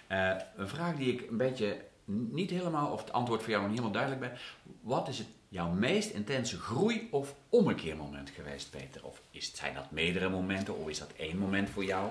Eh, 0.06 0.42
een 0.56 0.68
vraag 0.68 0.96
die 0.96 1.12
ik 1.12 1.30
een 1.30 1.36
beetje 1.36 1.76
niet 2.06 2.50
helemaal, 2.50 2.92
of 2.92 3.00
het 3.00 3.12
antwoord 3.12 3.40
voor 3.42 3.50
jou 3.50 3.62
nog 3.62 3.70
niet 3.70 3.80
helemaal 3.80 4.00
duidelijk 4.02 4.32
ben. 4.32 4.40
Wat 4.80 5.08
is 5.08 5.18
het 5.18 5.26
jouw 5.48 5.70
meest 5.70 6.10
intense 6.10 6.58
groei- 6.58 7.08
of 7.10 7.34
ommekeermoment 7.48 8.30
geweest, 8.30 8.70
Peter? 8.70 9.04
Of 9.04 9.22
is, 9.30 9.52
zijn 9.54 9.74
dat 9.74 9.90
meerdere 9.90 10.28
momenten 10.28 10.76
of 10.78 10.88
is 10.88 10.98
dat 10.98 11.12
één 11.16 11.38
moment 11.38 11.70
voor 11.70 11.84
jou? 11.84 12.10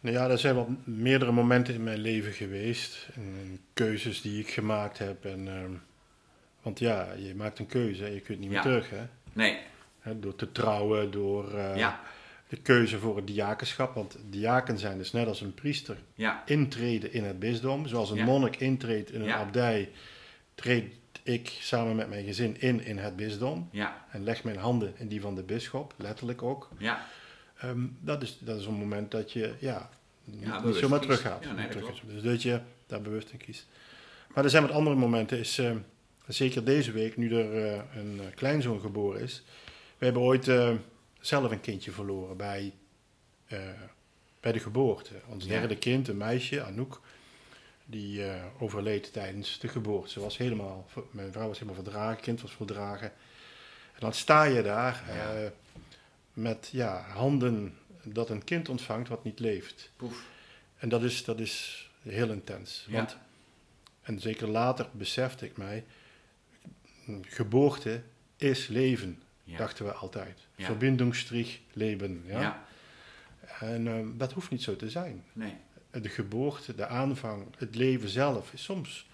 nou 0.00 0.16
ja, 0.16 0.28
er 0.28 0.38
zijn 0.38 0.54
wat 0.54 0.68
meerdere 0.84 1.32
momenten 1.32 1.74
in 1.74 1.82
mijn 1.82 1.98
leven 1.98 2.32
geweest. 2.32 3.08
En, 3.14 3.60
keuzes 3.72 4.20
die 4.20 4.40
ik 4.40 4.48
gemaakt 4.50 4.98
heb. 4.98 5.24
En, 5.24 5.48
ehm, 5.48 5.72
want 6.62 6.78
ja, 6.78 7.12
je 7.12 7.34
maakt 7.34 7.58
een 7.58 7.66
keuze 7.66 8.04
en 8.04 8.14
je 8.14 8.20
kunt 8.20 8.38
niet 8.38 8.50
Ja. 8.50 8.52
meer 8.54 8.62
terug. 8.62 8.90
Hè? 8.90 9.06
Nee, 9.32 9.58
door 10.16 10.34
te 10.36 10.52
trouwen, 10.52 11.10
door 11.10 11.54
eh, 11.58 11.76
ja, 11.76 12.00
de 12.54 12.60
keuze 12.62 12.98
voor 12.98 13.16
het 13.16 13.26
diakenschap. 13.26 13.94
Want 13.94 14.16
diaken 14.30 14.78
zijn 14.78 14.98
dus 14.98 15.12
net 15.12 15.26
als 15.26 15.40
een 15.40 15.54
priester 15.54 15.96
ja, 16.14 16.42
intreden 16.46 17.12
in 17.12 17.24
het 17.24 17.38
bisdom. 17.38 17.86
Zoals 17.86 18.10
een 18.10 18.16
Ja. 18.16 18.24
monnik 18.24 18.56
intreedt 18.56 19.10
in 19.12 19.20
een 19.20 19.26
Ja. 19.26 19.36
abdij, 19.36 19.90
treed 20.54 20.92
ik 21.22 21.48
samen 21.60 21.96
met 21.96 22.08
mijn 22.08 22.24
gezin 22.24 22.60
in 22.60 22.84
in 22.84 22.98
het 22.98 23.16
bisdom. 23.16 23.68
En 24.10 24.24
leg 24.24 24.44
mijn 24.44 24.56
handen 24.56 24.92
in 24.96 25.08
die 25.08 25.20
van 25.20 25.34
de 25.34 25.42
bisschop, 25.42 25.94
letterlijk 25.96 26.42
ook. 26.42 26.68
ja, 26.78 27.06
Ehm, 27.58 27.86
dat, 28.00 28.22
is, 28.22 28.38
dat 28.40 28.60
is 28.60 28.66
een 28.66 28.74
moment 28.74 29.10
dat 29.10 29.32
je 29.32 29.54
ja, 29.58 29.90
niet, 30.24 30.48
zomaar 30.74 31.00
teruggaat. 31.00 31.54
Nee, 31.56 31.68
terug. 31.68 32.00
Dus 32.06 32.22
dat 32.22 32.42
je 32.42 32.60
daar 32.86 33.00
bewust 33.00 33.30
in 33.30 33.38
kiest. 33.38 33.66
Maar 34.34 34.44
er 34.44 34.50
zijn 34.50 34.62
wat 34.62 34.72
andere 34.72 34.96
momenten. 34.96 35.38
Is, 35.38 35.58
ehm, 35.58 35.76
zeker 36.26 36.64
deze 36.64 36.92
week, 36.92 37.16
nu 37.16 37.34
er 37.34 37.64
eh, 37.66 37.80
een 37.96 38.20
eh, 38.20 38.34
kleinzoon 38.34 38.80
geboren 38.80 39.20
is. 39.20 39.42
We 39.98 40.04
hebben 40.04 40.22
ooit 40.22 40.48
eh, 40.48 40.70
zelf 41.26 41.50
een 41.50 41.60
kindje 41.60 41.90
verloren 41.92 42.36
bij, 42.36 42.72
eh, 43.46 43.58
bij 44.40 44.52
de 44.52 44.58
geboorte. 44.60 45.14
Ons 45.28 45.44
Ja. 45.44 45.50
derde 45.50 45.76
kind, 45.78 46.08
een 46.08 46.16
meisje, 46.16 46.62
Anouk, 46.62 47.00
die 47.86 48.26
eh, 48.28 48.44
overleed 48.58 49.12
tijdens 49.12 49.58
de 49.58 49.68
geboorte. 49.68 50.10
Ze 50.10 50.20
was 50.20 50.36
helemaal, 50.36 50.86
mijn 51.10 51.32
vrouw 51.32 51.46
was 51.48 51.58
helemaal 51.58 51.82
verdragen, 51.82 52.14
het 52.14 52.24
kind 52.24 52.40
was 52.40 52.52
verdragen. 52.52 53.12
En 53.94 54.00
dan 54.00 54.12
sta 54.12 54.44
je 54.44 54.62
daar 54.62 55.04
Ja. 55.08 55.34
eh, 55.44 55.50
met 56.32 56.68
ja, 56.72 57.00
handen 57.08 57.78
dat 58.02 58.30
een 58.30 58.44
kind 58.44 58.68
ontvangt 58.68 59.08
wat 59.08 59.24
niet 59.24 59.38
leeft. 59.38 59.90
poef. 59.96 60.26
En 60.76 60.88
dat 60.88 61.02
is, 61.02 61.24
dat 61.24 61.40
is 61.40 61.88
heel 62.02 62.30
intens. 62.30 62.84
Ja. 62.88 62.96
Want 62.96 63.16
en 64.02 64.20
zeker 64.20 64.48
later 64.48 64.88
besefte 64.92 65.46
ik 65.46 65.56
mij, 65.56 65.84
geboorte 67.22 68.02
is 68.36 68.66
leven, 68.66 69.22
dachten 69.44 69.84
we 69.84 69.92
altijd. 69.92 70.46
Ja. 70.56 70.66
Leven. 71.72 72.22
Ja? 72.26 72.64
En 73.60 73.86
ehm, 73.86 74.16
dat 74.16 74.32
hoeft 74.32 74.50
niet 74.50 74.62
zo 74.62 74.76
te 74.76 74.90
zijn. 74.90 75.24
Nee. 75.32 75.56
De 75.90 76.08
geboorte, 76.08 76.74
de 76.74 76.86
aanvang, 76.86 77.46
het 77.58 77.74
leven 77.74 78.08
zelf 78.08 78.52
is 78.52 78.62
soms 78.62 79.06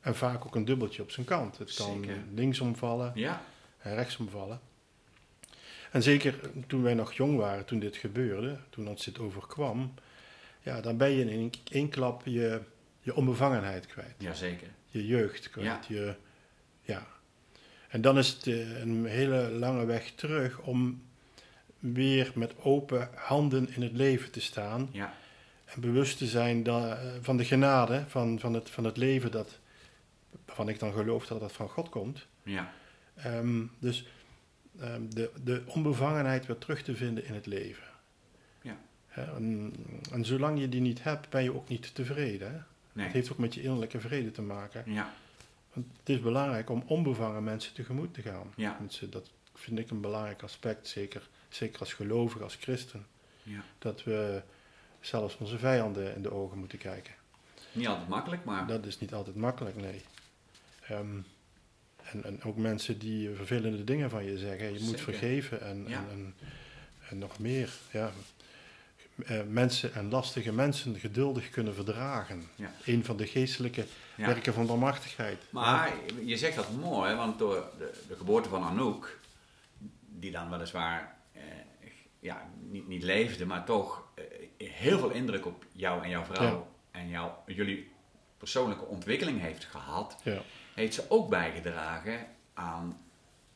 en 0.00 0.16
vaak 0.16 0.46
ook 0.46 0.54
een 0.54 0.64
dubbeltje 0.64 1.02
op 1.02 1.10
zijn 1.10 1.26
kant. 1.26 1.58
Het 1.58 1.74
kan 1.74 2.06
linksom 2.34 2.76
vallen 2.76 3.12
ja. 3.14 3.42
en 3.78 3.94
rechtsom 3.94 4.28
vallen. 4.28 4.60
En 5.90 6.02
zeker 6.02 6.40
toen 6.66 6.82
wij 6.82 6.94
nog 6.94 7.12
jong 7.12 7.36
waren, 7.36 7.64
toen 7.64 7.78
dit 7.78 7.96
gebeurde, 7.96 8.58
toen 8.70 8.88
ons 8.88 9.04
dit 9.04 9.18
overkwam, 9.18 9.94
ja, 10.60 10.80
dan 10.80 10.96
ben 10.96 11.10
je 11.10 11.30
in 11.30 11.52
één 11.70 11.88
klap 11.88 12.22
je, 12.24 12.60
je 13.00 13.14
onbevangenheid 13.14 13.86
kwijt. 13.86 14.14
Jazeker. 14.18 14.68
Je 14.88 15.06
jeugd 15.06 15.50
kwijt. 15.50 15.86
Je, 15.86 16.14
ja. 16.82 17.06
En 17.92 18.00
dan 18.00 18.18
is 18.18 18.28
het 18.28 18.46
eh, 18.46 18.80
een 18.80 19.04
hele 19.04 19.50
lange 19.50 19.84
weg 19.84 20.10
terug 20.10 20.60
om 20.60 21.02
weer 21.78 22.32
met 22.34 22.58
open 22.58 23.08
handen 23.14 23.74
in 23.74 23.82
het 23.82 23.92
leven 23.92 24.30
te 24.30 24.40
staan. 24.40 24.88
Ja. 24.92 25.14
En 25.64 25.80
bewust 25.80 26.18
te 26.18 26.26
zijn 26.26 26.62
dat, 26.62 26.82
eh, 26.82 26.98
van 27.20 27.36
de 27.36 27.44
genade, 27.44 28.04
van, 28.08 28.38
van, 28.38 28.54
het, 28.54 28.70
van 28.70 28.84
het 28.84 28.96
leven 28.96 29.30
dat, 29.30 29.58
waarvan 30.44 30.68
ik 30.68 30.78
dan 30.78 30.92
geloof 30.92 31.26
dat 31.26 31.40
dat 31.40 31.52
van 31.52 31.68
God 31.68 31.88
komt. 31.88 32.26
Ja. 32.42 32.72
Um, 33.26 33.70
dus 33.78 34.06
um, 34.82 35.14
de, 35.14 35.30
de 35.44 35.62
onbevangenheid 35.66 36.46
weer 36.46 36.58
terug 36.58 36.82
te 36.82 36.94
vinden 36.94 37.24
in 37.24 37.34
het 37.34 37.46
leven. 37.46 37.86
Ja. 38.62 38.76
En, 39.08 39.72
en, 40.12 40.24
zolang 40.24 40.60
je 40.60 40.68
die 40.68 40.80
niet 40.80 41.02
hebt, 41.02 41.28
ben 41.28 41.42
je 41.42 41.54
ook 41.54 41.68
niet 41.68 41.94
tevreden. 41.94 42.52
Hè? 42.52 42.58
Nee. 42.92 43.04
Het 43.04 43.14
heeft 43.14 43.32
ook 43.32 43.38
met 43.38 43.54
je 43.54 43.62
innerlijke 43.62 44.00
vrede 44.00 44.30
te 44.30 44.42
maken. 44.42 44.82
Ja. 44.86 45.12
Want 45.72 45.86
het 45.98 46.08
is 46.08 46.20
belangrijk 46.20 46.70
om 46.70 46.82
onbevangen 46.86 47.44
mensen 47.44 47.74
tegemoet 47.74 48.14
te 48.14 48.22
gaan. 48.22 48.52
Ja. 48.56 48.76
Mensen, 48.78 49.10
dat 49.10 49.30
vind 49.54 49.78
ik 49.78 49.90
een 49.90 50.00
belangrijk 50.00 50.42
aspect, 50.42 50.88
zeker, 50.88 51.28
zeker 51.48 51.80
als 51.80 51.92
gelovige, 51.92 52.42
als 52.42 52.56
christen. 52.56 53.06
Ja. 53.42 53.64
Dat 53.78 54.04
we 54.04 54.42
zelfs 55.00 55.36
onze 55.36 55.58
vijanden 55.58 56.14
in 56.14 56.22
de 56.22 56.32
ogen 56.32 56.58
moeten 56.58 56.78
kijken. 56.78 57.14
Niet 57.72 57.86
altijd 57.86 58.08
makkelijk, 58.08 58.44
maar... 58.44 58.66
Dat 58.66 58.86
is 58.86 58.98
niet 58.98 59.14
altijd 59.14 59.36
makkelijk, 59.36 59.76
nee. 59.76 60.02
Um, 60.90 61.26
en, 62.02 62.24
en, 62.24 62.42
ook 62.42 62.56
mensen 62.56 62.98
die 62.98 63.30
vervelende 63.30 63.84
dingen 63.84 64.10
van 64.10 64.24
je 64.24 64.38
zeggen. 64.38 64.72
Je 64.72 64.80
moet 64.80 65.00
vergeven 65.00 65.60
en, 65.60 65.86
en, 65.86 66.08
en, 66.10 66.34
en, 67.08 67.18
nog 67.18 67.38
meer. 67.38 67.72
Ja. 67.92 68.12
Uh, 69.30 69.40
mensen 69.48 69.94
en 69.94 70.10
lastige 70.10 70.52
mensen 70.52 70.98
geduldig 70.98 71.50
kunnen 71.50 71.74
verdragen. 71.74 72.42
Ja. 72.54 72.72
Een 72.84 73.04
van 73.04 73.16
de 73.16 73.26
geestelijke 73.26 73.86
werken 74.16 74.54
van 74.54 74.66
barmhartigheid. 74.66 75.38
Maar 75.50 75.92
je 76.24 76.36
zegt 76.36 76.56
dat 76.56 76.70
mooi, 76.80 77.14
want 77.14 77.38
door 77.38 77.70
de, 77.78 77.90
de, 78.08 78.16
geboorte 78.16 78.48
van 78.48 78.62
Anouk, 78.62 79.18
die 80.08 80.30
dan 80.30 80.50
weliswaar 80.50 81.16
eh, 81.32 81.42
ja, 82.20 82.50
niet, 82.70 82.88
niet 82.88 83.02
leefde, 83.02 83.46
maar 83.46 83.64
toch 83.64 84.04
eh, 84.14 84.70
heel 84.70 84.98
veel 84.98 85.10
indruk 85.10 85.46
op 85.46 85.64
jou 85.72 86.02
en 86.02 86.10
jouw 86.10 86.24
vrouw 86.24 86.68
en 86.90 87.08
jou, 87.08 87.30
jullie 87.46 87.90
persoonlijke 88.38 88.84
ontwikkeling 88.84 89.40
heeft 89.40 89.64
gehad, 89.64 90.16
heeft 90.74 90.94
ze 90.94 91.04
ook 91.08 91.28
bijgedragen 91.28 92.26
aan 92.54 93.00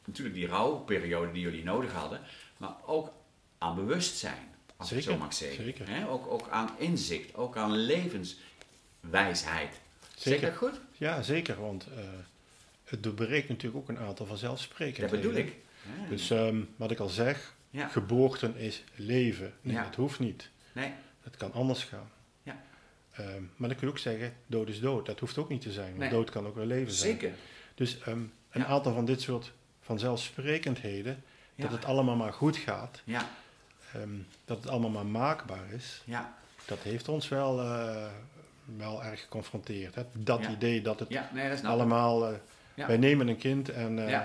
natuurlijk 0.04 0.36
die 0.36 0.46
rouwperiode 0.46 1.32
die 1.32 1.42
jullie 1.42 1.64
nodig 1.64 1.92
hadden, 1.92 2.20
maar 2.56 2.74
ook 2.84 3.12
aan 3.58 3.74
bewustzijn, 3.74 4.54
als 4.76 4.88
zeker, 4.88 5.04
ik 5.04 5.10
zo 5.10 5.18
mag 5.18 5.34
zeggen. 5.34 5.64
Zeker. 5.64 6.08
Ook, 6.08 6.26
ook 6.26 6.48
aan 6.48 6.70
inzicht, 6.78 7.34
ook 7.34 7.56
aan 7.56 7.76
levenswijsheid. 7.76 9.80
Zeker. 10.16 10.40
Zeg 10.40 10.42
dat 10.50 10.56
goed? 10.56 10.80
Ja, 10.92 11.22
zeker, 11.22 11.60
want 11.60 11.86
uh, 11.88 11.94
het 12.84 13.02
doorbreekt 13.02 13.48
natuurlijk 13.48 13.76
ook 13.76 13.88
een 13.88 13.98
aantal 13.98 14.26
vanzelfsprekendheden. 14.26 15.22
Dat 15.22 15.32
bedoel 15.32 15.46
ik. 15.46 15.56
Dus 16.08 16.30
um, 16.30 16.68
wat 16.76 16.90
ik 16.90 16.98
al 16.98 17.08
zeg, 17.08 17.54
ja. 17.70 17.88
geboorten 17.88 18.56
is 18.56 18.84
leven. 18.94 19.54
Nee, 19.60 19.76
het 19.76 19.94
hoeft 19.94 20.18
niet. 20.18 20.50
Nee. 20.72 20.92
Het 21.20 21.36
kan 21.36 21.52
anders 21.52 21.84
gaan. 21.84 22.10
Ja. 22.42 22.62
Um, 23.20 23.52
maar 23.56 23.68
dan 23.68 23.78
kun 23.78 23.86
je 23.86 23.92
ook 23.92 23.98
zeggen, 23.98 24.36
dood 24.46 24.68
is 24.68 24.80
dood. 24.80 25.06
Dat 25.06 25.20
hoeft 25.20 25.38
ook 25.38 25.48
niet 25.48 25.60
te 25.60 25.72
zijn. 25.72 25.96
Want 25.96 26.10
dood 26.10 26.30
kan 26.30 26.46
ook 26.46 26.54
weer 26.54 26.66
leven 26.66 26.92
zijn. 26.92 27.12
Zeker. 27.12 27.32
Dus 27.74 27.98
um, 28.06 28.32
een 28.50 28.64
aantal 28.64 28.94
van 28.94 29.04
dit 29.04 29.20
soort 29.20 29.52
vanzelfsprekendheden, 29.80 31.24
dat 31.54 31.70
het 31.70 31.84
allemaal 31.84 32.16
maar 32.16 32.32
goed 32.32 32.56
gaat, 32.56 33.02
ja. 33.04 33.30
Dat 34.44 34.56
het 34.56 34.68
allemaal 34.68 34.90
maar 34.90 35.06
maakbaar 35.06 35.72
is, 35.72 36.02
ja. 36.04 36.34
dat 36.64 36.78
heeft 36.78 37.08
ons 37.08 37.28
wel, 37.28 37.62
uh, 37.64 38.06
wel 38.76 39.04
erg 39.04 39.20
geconfronteerd. 39.20 39.94
Hè? 39.94 40.02
Dat 40.12 40.44
idee 40.44 40.82
dat 40.82 40.98
het 40.98 41.08
nee, 41.32 41.48
dat 41.48 41.64
allemaal... 41.64 42.32
Uh, 42.32 42.36
wij 42.74 42.96
nemen 42.96 43.28
een 43.28 43.38
kind 43.38 43.68
en 43.68 43.98
uh, 43.98 44.20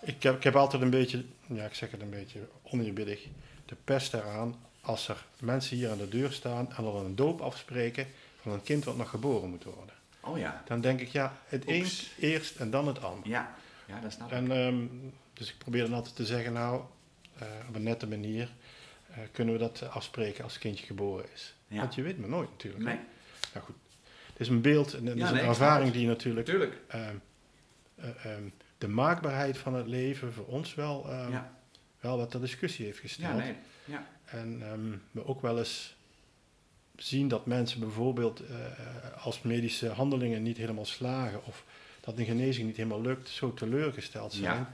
ik, 0.00 0.22
heb, 0.22 0.36
ik 0.36 0.42
heb 0.42 0.56
altijd 0.56 0.82
een 0.82 0.90
beetje, 0.90 1.24
ja 1.46 1.64
ik 1.64 1.74
zeg 1.74 1.90
het 1.90 2.00
een 2.00 2.10
beetje 2.10 2.48
oneerbiedig, 2.62 3.26
de 3.66 3.76
pest 3.84 4.14
eraan 4.14 4.54
als 4.80 5.08
er 5.08 5.24
mensen 5.40 5.76
hier 5.76 5.90
aan 5.90 5.98
de 5.98 6.08
deur 6.08 6.32
staan 6.32 6.72
en 6.76 6.84
dan 6.84 6.96
een 6.96 7.16
doop 7.16 7.40
afspreken 7.40 8.06
van 8.40 8.52
een 8.52 8.62
kind 8.62 8.84
wat 8.84 8.96
nog 8.96 9.10
geboren 9.10 9.50
moet 9.50 9.64
worden. 9.64 9.94
Oh 10.20 10.38
ja. 10.38 10.62
Dan 10.66 10.80
denk 10.80 11.00
ik, 11.00 11.08
ja, 11.08 11.38
het 11.46 11.68
een 11.68 11.86
eerst 12.18 12.56
en 12.56 12.70
dan 12.70 12.86
het 12.86 13.02
ander. 13.02 13.28
Ja, 13.28 13.54
ja 13.86 14.00
dat 14.00 14.12
snap 14.12 14.32
en, 14.32 14.44
ik. 14.44 14.50
Um, 14.50 15.12
dus 15.32 15.48
ik 15.48 15.58
probeer 15.58 15.82
dan 15.82 15.92
altijd 15.92 16.16
te 16.16 16.26
zeggen, 16.26 16.52
nou, 16.52 16.82
op 17.68 17.74
een 17.74 17.82
nette 17.82 18.06
manier 18.06 18.48
uh, 19.10 19.16
kunnen 19.32 19.54
we 19.54 19.60
dat 19.60 19.82
afspreken 19.90 20.44
als 20.44 20.52
het 20.52 20.62
kindje 20.62 20.86
geboren 20.86 21.24
is. 21.34 21.54
Ja. 21.68 21.80
Want 21.80 21.94
je 21.94 22.02
weet 22.02 22.18
maar 22.18 22.28
nooit 22.28 22.50
natuurlijk. 22.50 22.84
Nee. 22.84 22.98
Nou 23.52 23.64
goed, 23.66 23.74
het 24.26 24.40
is 24.40 24.48
een 24.48 24.60
beeld 24.60 24.94
en 24.94 25.06
het 25.06 25.18
ja, 25.18 25.24
is 25.24 25.30
een 25.30 25.36
nee, 25.36 25.44
ervaring 25.44 25.92
die 25.92 26.06
natuurlijk... 26.06 26.46
Tuurlijk. 26.46 26.80
Uh, 26.94 27.08
um, 28.26 28.52
de 28.78 28.88
maakbaarheid 28.88 29.58
van 29.58 29.74
het 29.74 29.86
leven 29.86 30.32
voor 30.32 30.46
ons 30.46 30.74
wel, 30.74 31.12
um, 31.12 31.30
ja. 31.30 31.52
wel 32.00 32.16
wat 32.16 32.30
ter 32.30 32.40
discussie 32.40 32.84
heeft 32.84 32.98
gesteld. 32.98 33.38
Ja, 33.38 33.44
nee. 33.44 33.54
ja. 33.84 34.06
En 34.24 34.62
um, 34.72 35.02
we 35.10 35.26
ook 35.26 35.40
wel 35.40 35.58
eens 35.58 35.96
zien 36.96 37.28
dat 37.28 37.46
mensen 37.46 37.80
bijvoorbeeld 37.80 38.42
uh, 38.42 38.56
als 39.24 39.42
medische 39.42 39.88
handelingen 39.88 40.42
niet 40.42 40.56
helemaal 40.56 40.84
slagen 40.84 41.44
of 41.44 41.64
dat 42.00 42.18
een 42.18 42.24
genezing 42.24 42.66
niet 42.66 42.76
helemaal 42.76 43.00
lukt, 43.00 43.28
zo 43.28 43.54
teleurgesteld 43.54 44.32
zijn. 44.32 44.44
Ja, 44.44 44.70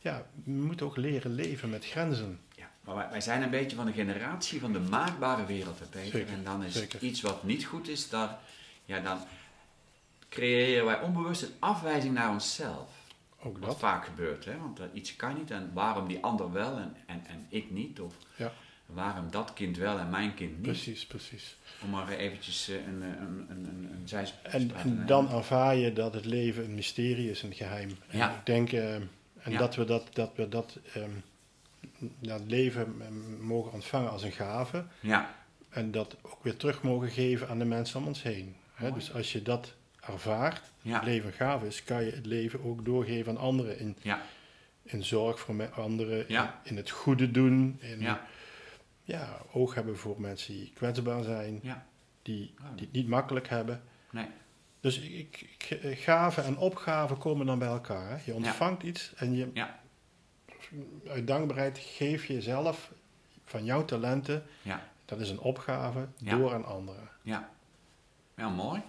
ja 0.00 0.26
we 0.44 0.50
moeten 0.50 0.86
ook 0.86 0.96
leren 0.96 1.34
leven 1.34 1.70
met 1.70 1.84
grenzen. 1.84 2.40
Ja, 2.54 2.70
maar 2.84 2.94
wij, 2.94 3.08
wij, 3.10 3.20
zijn 3.20 3.42
een 3.42 3.50
beetje 3.50 3.76
van 3.76 3.86
de 3.86 3.92
generatie 3.92 4.60
van 4.60 4.72
de 4.72 4.80
maakbare 4.80 5.46
wereld, 5.46 5.78
Peter. 5.90 6.10
Zeker, 6.10 6.32
en 6.32 6.44
dan 6.44 6.64
is 6.64 6.72
zeker. 6.74 7.00
iets 7.00 7.20
wat 7.20 7.42
niet 7.42 7.64
goed 7.64 7.88
is, 7.88 8.08
daar, 8.08 8.38
ja, 8.84 9.00
dan 9.00 9.18
creëren 10.28 10.84
wij 10.84 11.00
onbewust 11.00 11.42
een 11.42 11.54
afwijzing 11.58 12.14
naar 12.14 12.30
onszelf. 12.30 12.98
Ook 13.42 13.58
wat 13.58 13.68
dat. 13.68 13.78
vaak 13.78 14.04
gebeurt, 14.04 14.44
hè? 14.44 14.58
want 14.58 14.80
uh, 14.80 14.86
iets 14.92 15.16
kan 15.16 15.34
niet 15.34 15.50
en 15.50 15.70
waarom 15.72 16.08
die 16.08 16.22
ander 16.22 16.52
wel 16.52 16.76
en, 16.76 16.96
en, 17.06 17.22
en 17.26 17.46
ik 17.48 17.70
niet? 17.70 18.00
Of 18.00 18.14
ja. 18.36 18.52
waarom 18.86 19.30
dat 19.30 19.52
kind 19.52 19.76
wel 19.76 19.98
en 19.98 20.10
mijn 20.10 20.34
kind 20.34 20.52
niet? 20.52 20.62
Precies, 20.62 21.06
precies. 21.06 21.56
Om 21.82 21.90
maar 21.90 22.08
eventjes 22.08 22.68
uh, 22.68 22.76
een, 22.76 23.02
een, 23.02 23.46
een, 23.48 23.64
een, 23.66 24.06
een 24.12 24.26
En, 24.42 24.74
en 24.74 25.06
dan 25.06 25.30
ervaar 25.30 25.76
je 25.76 25.92
dat 25.92 26.14
het 26.14 26.24
leven 26.24 26.64
een 26.64 26.74
mysterie 26.74 27.30
is, 27.30 27.42
een 27.42 27.54
geheim. 27.54 27.90
En 28.08 28.18
Ja. 28.18 28.30
ik 28.30 28.46
denk, 28.46 28.72
uh, 28.72 28.96
en 29.42 29.52
Ja. 29.52 29.58
dat 29.58 29.74
we 29.74 29.84
dat, 29.84 30.08
dat, 30.12 30.30
we 30.34 30.48
dat, 30.48 30.78
um, 30.96 31.22
dat 32.18 32.40
leven 32.46 33.02
um, 33.06 33.40
mogen 33.46 33.72
ontvangen 33.72 34.10
als 34.10 34.22
een 34.22 34.32
gave. 34.32 34.84
Ja, 35.00 35.34
En 35.68 35.90
dat 35.90 36.16
ook 36.22 36.42
weer 36.42 36.56
terug 36.56 36.82
mogen 36.82 37.08
geven 37.10 37.48
aan 37.48 37.58
de 37.58 37.64
mensen 37.64 38.00
om 38.00 38.06
ons 38.06 38.22
heen. 38.22 38.56
Hè? 38.74 38.92
Dus 38.92 39.14
als 39.14 39.32
je 39.32 39.42
dat 39.42 39.74
ervaart, 40.00 40.62
Ja. 40.82 40.94
het 40.94 41.04
leven 41.04 41.32
gaaf 41.32 41.62
is, 41.62 41.84
kan 41.84 42.04
je 42.04 42.10
het 42.10 42.26
leven 42.26 42.64
ook 42.64 42.84
doorgeven 42.84 43.32
aan 43.32 43.38
anderen. 43.42 43.78
In, 43.78 43.96
ja, 44.02 44.22
in 44.82 45.04
zorg 45.04 45.40
voor 45.40 45.70
anderen, 45.74 46.28
in, 46.28 46.48
in 46.62 46.76
het 46.76 46.90
goede 46.90 47.30
doen. 47.30 47.78
In, 47.80 48.06
ja, 49.04 49.38
oog 49.52 49.74
hebben 49.74 49.98
voor 49.98 50.20
mensen 50.20 50.54
die 50.54 50.72
kwetsbaar 50.74 51.22
zijn, 51.22 51.58
ja. 51.62 51.86
die, 52.22 52.54
Ah. 52.58 52.64
die 52.74 52.84
het 52.84 52.92
niet 52.94 53.08
makkelijk 53.08 53.48
hebben. 53.48 53.82
Nee. 54.10 54.26
Dus 54.80 54.98
ik, 54.98 55.56
ik, 55.80 55.98
gaven 55.98 56.44
en 56.44 56.56
opgaven 56.58 57.18
komen 57.18 57.46
dan 57.46 57.58
bij 57.58 57.68
elkaar. 57.68 58.08
Hè? 58.10 58.16
Je 58.24 58.34
ontvangt 58.34 58.82
iets 58.82 59.12
en 59.16 59.34
je, 59.36 59.50
Ja. 59.54 59.78
uit 61.08 61.26
dankbaarheid 61.26 61.78
geef 61.78 62.24
je 62.26 62.42
zelf 62.42 62.90
van 63.44 63.64
jouw 63.64 63.84
talenten, 63.84 64.46
Ja. 64.62 64.88
dat 65.04 65.20
is 65.20 65.30
een 65.30 65.40
opgave, 65.40 66.06
Ja. 66.16 66.36
door 66.36 66.52
aan 66.54 66.64
anderen. 66.64 67.08
Ja. 67.22 67.50
Ja, 68.36 68.48
mooi. 68.48 68.82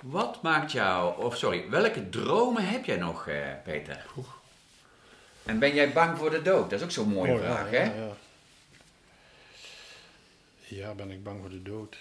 Wat 0.00 0.42
maakt 0.42 0.72
jou, 0.72 1.22
of 1.24 1.36
sorry, 1.36 1.68
welke 1.70 2.08
dromen 2.08 2.68
heb 2.68 2.84
jij 2.84 2.96
nog, 2.96 3.26
eh, 3.28 3.52
Peter? 3.64 4.06
Oeh. 4.16 4.26
En 5.44 5.58
ben 5.58 5.74
jij 5.74 5.92
bang 5.92 6.18
voor 6.18 6.30
de 6.30 6.42
dood? 6.42 6.70
Dat 6.70 6.78
is 6.78 6.84
ook 6.84 6.90
zo'n 6.90 7.08
mooie 7.08 7.32
Oh, 7.32 7.38
vraag, 7.38 7.70
ja, 7.70 7.78
hè? 7.78 7.84
Ja, 7.84 7.94
ja. 8.06 8.12
ja, 10.66 10.94
ben 10.94 11.10
ik 11.10 11.22
bang 11.22 11.40
voor 11.40 11.50
de 11.50 11.62
dood? 11.62 11.96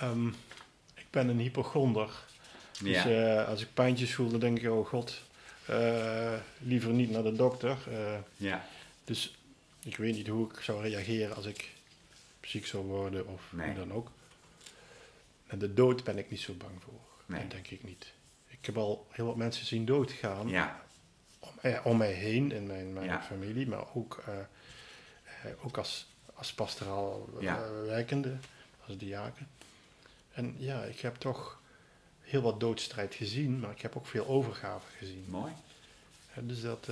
Ehm, 0.00 0.28
ik 0.28 0.34
ben 1.10 1.28
een 1.28 1.38
hypochonder. 1.38 2.10
Dus 2.82 3.02
Ja. 3.02 3.38
eh, 3.42 3.48
als 3.48 3.62
ik 3.62 3.68
pijntjes 3.74 4.14
voel, 4.14 4.30
dan 4.30 4.40
denk 4.40 4.58
ik, 4.58 4.70
oh 4.70 4.86
god, 4.86 5.22
eh, 5.66 6.32
liever 6.58 6.90
niet 6.92 7.10
naar 7.10 7.22
de 7.22 7.32
dokter. 7.32 7.76
Eh, 7.90 8.18
Ja. 8.36 8.66
dus 9.04 9.34
ik 9.84 9.96
weet 9.96 10.14
niet 10.14 10.26
hoe 10.28 10.50
ik 10.50 10.60
zou 10.60 10.82
reageren 10.82 11.36
als 11.36 11.46
ik 11.46 11.70
ziek 12.42 12.66
zou 12.66 12.84
worden 12.84 13.26
of 13.26 13.42
Nee. 13.50 13.74
dan 13.74 13.92
ook. 13.92 14.10
En 15.46 15.58
de 15.58 15.74
dood 15.74 16.04
ben 16.04 16.18
ik 16.18 16.30
niet 16.30 16.40
zo 16.40 16.52
bang 16.54 16.82
voor. 16.82 17.00
Nee. 17.26 17.40
Dat 17.40 17.50
denk 17.50 17.68
ik 17.68 17.84
niet. 17.84 18.12
Ik 18.48 18.66
heb 18.66 18.76
al 18.76 19.06
heel 19.10 19.26
wat 19.26 19.36
mensen 19.36 19.66
zien 19.66 19.84
doodgaan. 19.84 20.48
Ja. 20.48 20.82
Om, 21.38 21.50
eh, 21.60 21.80
om 21.86 21.96
mij 21.96 22.12
heen, 22.12 22.52
in 22.52 22.66
mijn, 22.66 22.92
mijn 22.92 23.22
familie, 23.22 23.68
maar 23.68 23.84
ook, 23.94 24.24
ook 25.62 25.76
als, 25.78 26.06
als 26.34 26.52
pastoraal 26.52 27.28
werkende, 27.86 28.36
als 28.86 28.96
diaken. 28.96 29.48
En 30.38 30.54
ja, 30.56 30.82
ik 30.82 31.00
heb 31.00 31.14
toch 31.16 31.60
heel 32.20 32.42
wat 32.42 32.60
doodstrijd 32.60 33.14
gezien, 33.14 33.60
maar 33.60 33.70
ik 33.70 33.80
heb 33.80 33.96
ook 33.96 34.06
veel 34.06 34.26
overgave 34.26 34.86
gezien. 34.96 35.24
Mooi. 35.28 35.52
dus 36.34 36.60
dat, 36.60 36.90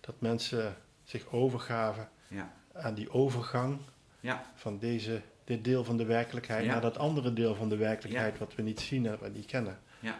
dat 0.00 0.14
mensen 0.18 0.76
zich 1.04 1.32
overgaven 1.32 2.08
ja. 2.28 2.52
aan 2.72 2.94
die 2.94 3.10
overgang 3.10 3.78
ja. 4.20 4.52
van 4.54 4.78
deze, 4.78 5.22
dit 5.44 5.64
deel 5.64 5.84
van 5.84 5.96
de 5.96 6.04
werkelijkheid 6.04 6.66
naar 6.66 6.80
dat 6.80 6.98
andere 6.98 7.32
deel 7.32 7.54
van 7.54 7.68
de 7.68 7.76
werkelijkheid 7.76 8.38
wat 8.38 8.54
we 8.54 8.62
niet 8.62 8.80
zien 8.80 9.06
en 9.06 9.18
wat 9.20 9.32
niet 9.32 9.46
kennen. 9.46 9.78
Ja. 10.00 10.18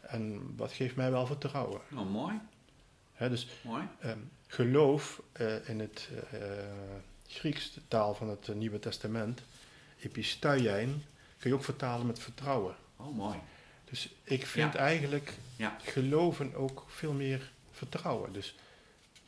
En 0.00 0.52
dat 0.56 0.72
geeft 0.72 0.96
mij 0.96 1.10
wel 1.10 1.26
vertrouwen. 1.26 1.80
Oh, 1.94 2.10
mooi. 2.10 2.40
dus 3.18 3.48
mooi. 3.62 3.82
Ehm, 4.00 4.18
geloof 4.46 5.22
uh, 5.40 5.68
in 5.68 5.80
het 5.80 6.08
uh, 6.32 6.40
Grieks, 7.26 7.72
de 7.72 7.80
taal 7.88 8.14
van 8.14 8.28
het 8.28 8.54
Nieuwe 8.54 8.78
Testament, 8.78 9.42
epistuiein, 10.00 11.02
kun 11.38 11.50
je 11.50 11.56
ook 11.56 11.64
vertalen 11.64 12.06
met 12.06 12.18
vertrouwen. 12.18 12.74
Oh, 12.96 13.16
mooi. 13.16 13.38
Dus 13.84 14.08
ik 14.22 14.46
vind 14.46 14.74
eigenlijk 14.74 15.32
geloven 15.82 16.54
ook 16.54 16.84
veel 16.88 17.12
meer 17.12 17.50
vertrouwen. 17.70 18.32
Dus 18.32 18.54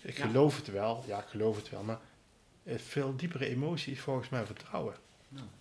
ik 0.01 0.19
geloof 0.19 0.57
het 0.57 0.71
wel, 0.71 1.05
ja, 1.07 1.19
ik 1.19 1.29
geloof 1.29 1.57
het 1.57 1.71
wel, 1.71 1.83
maar 1.83 1.99
veel 2.67 3.17
diepere 3.17 3.49
emotie 3.49 3.93
is 3.93 4.01
volgens 4.01 4.29
mij 4.29 4.47
vertrouwen. 4.47 4.95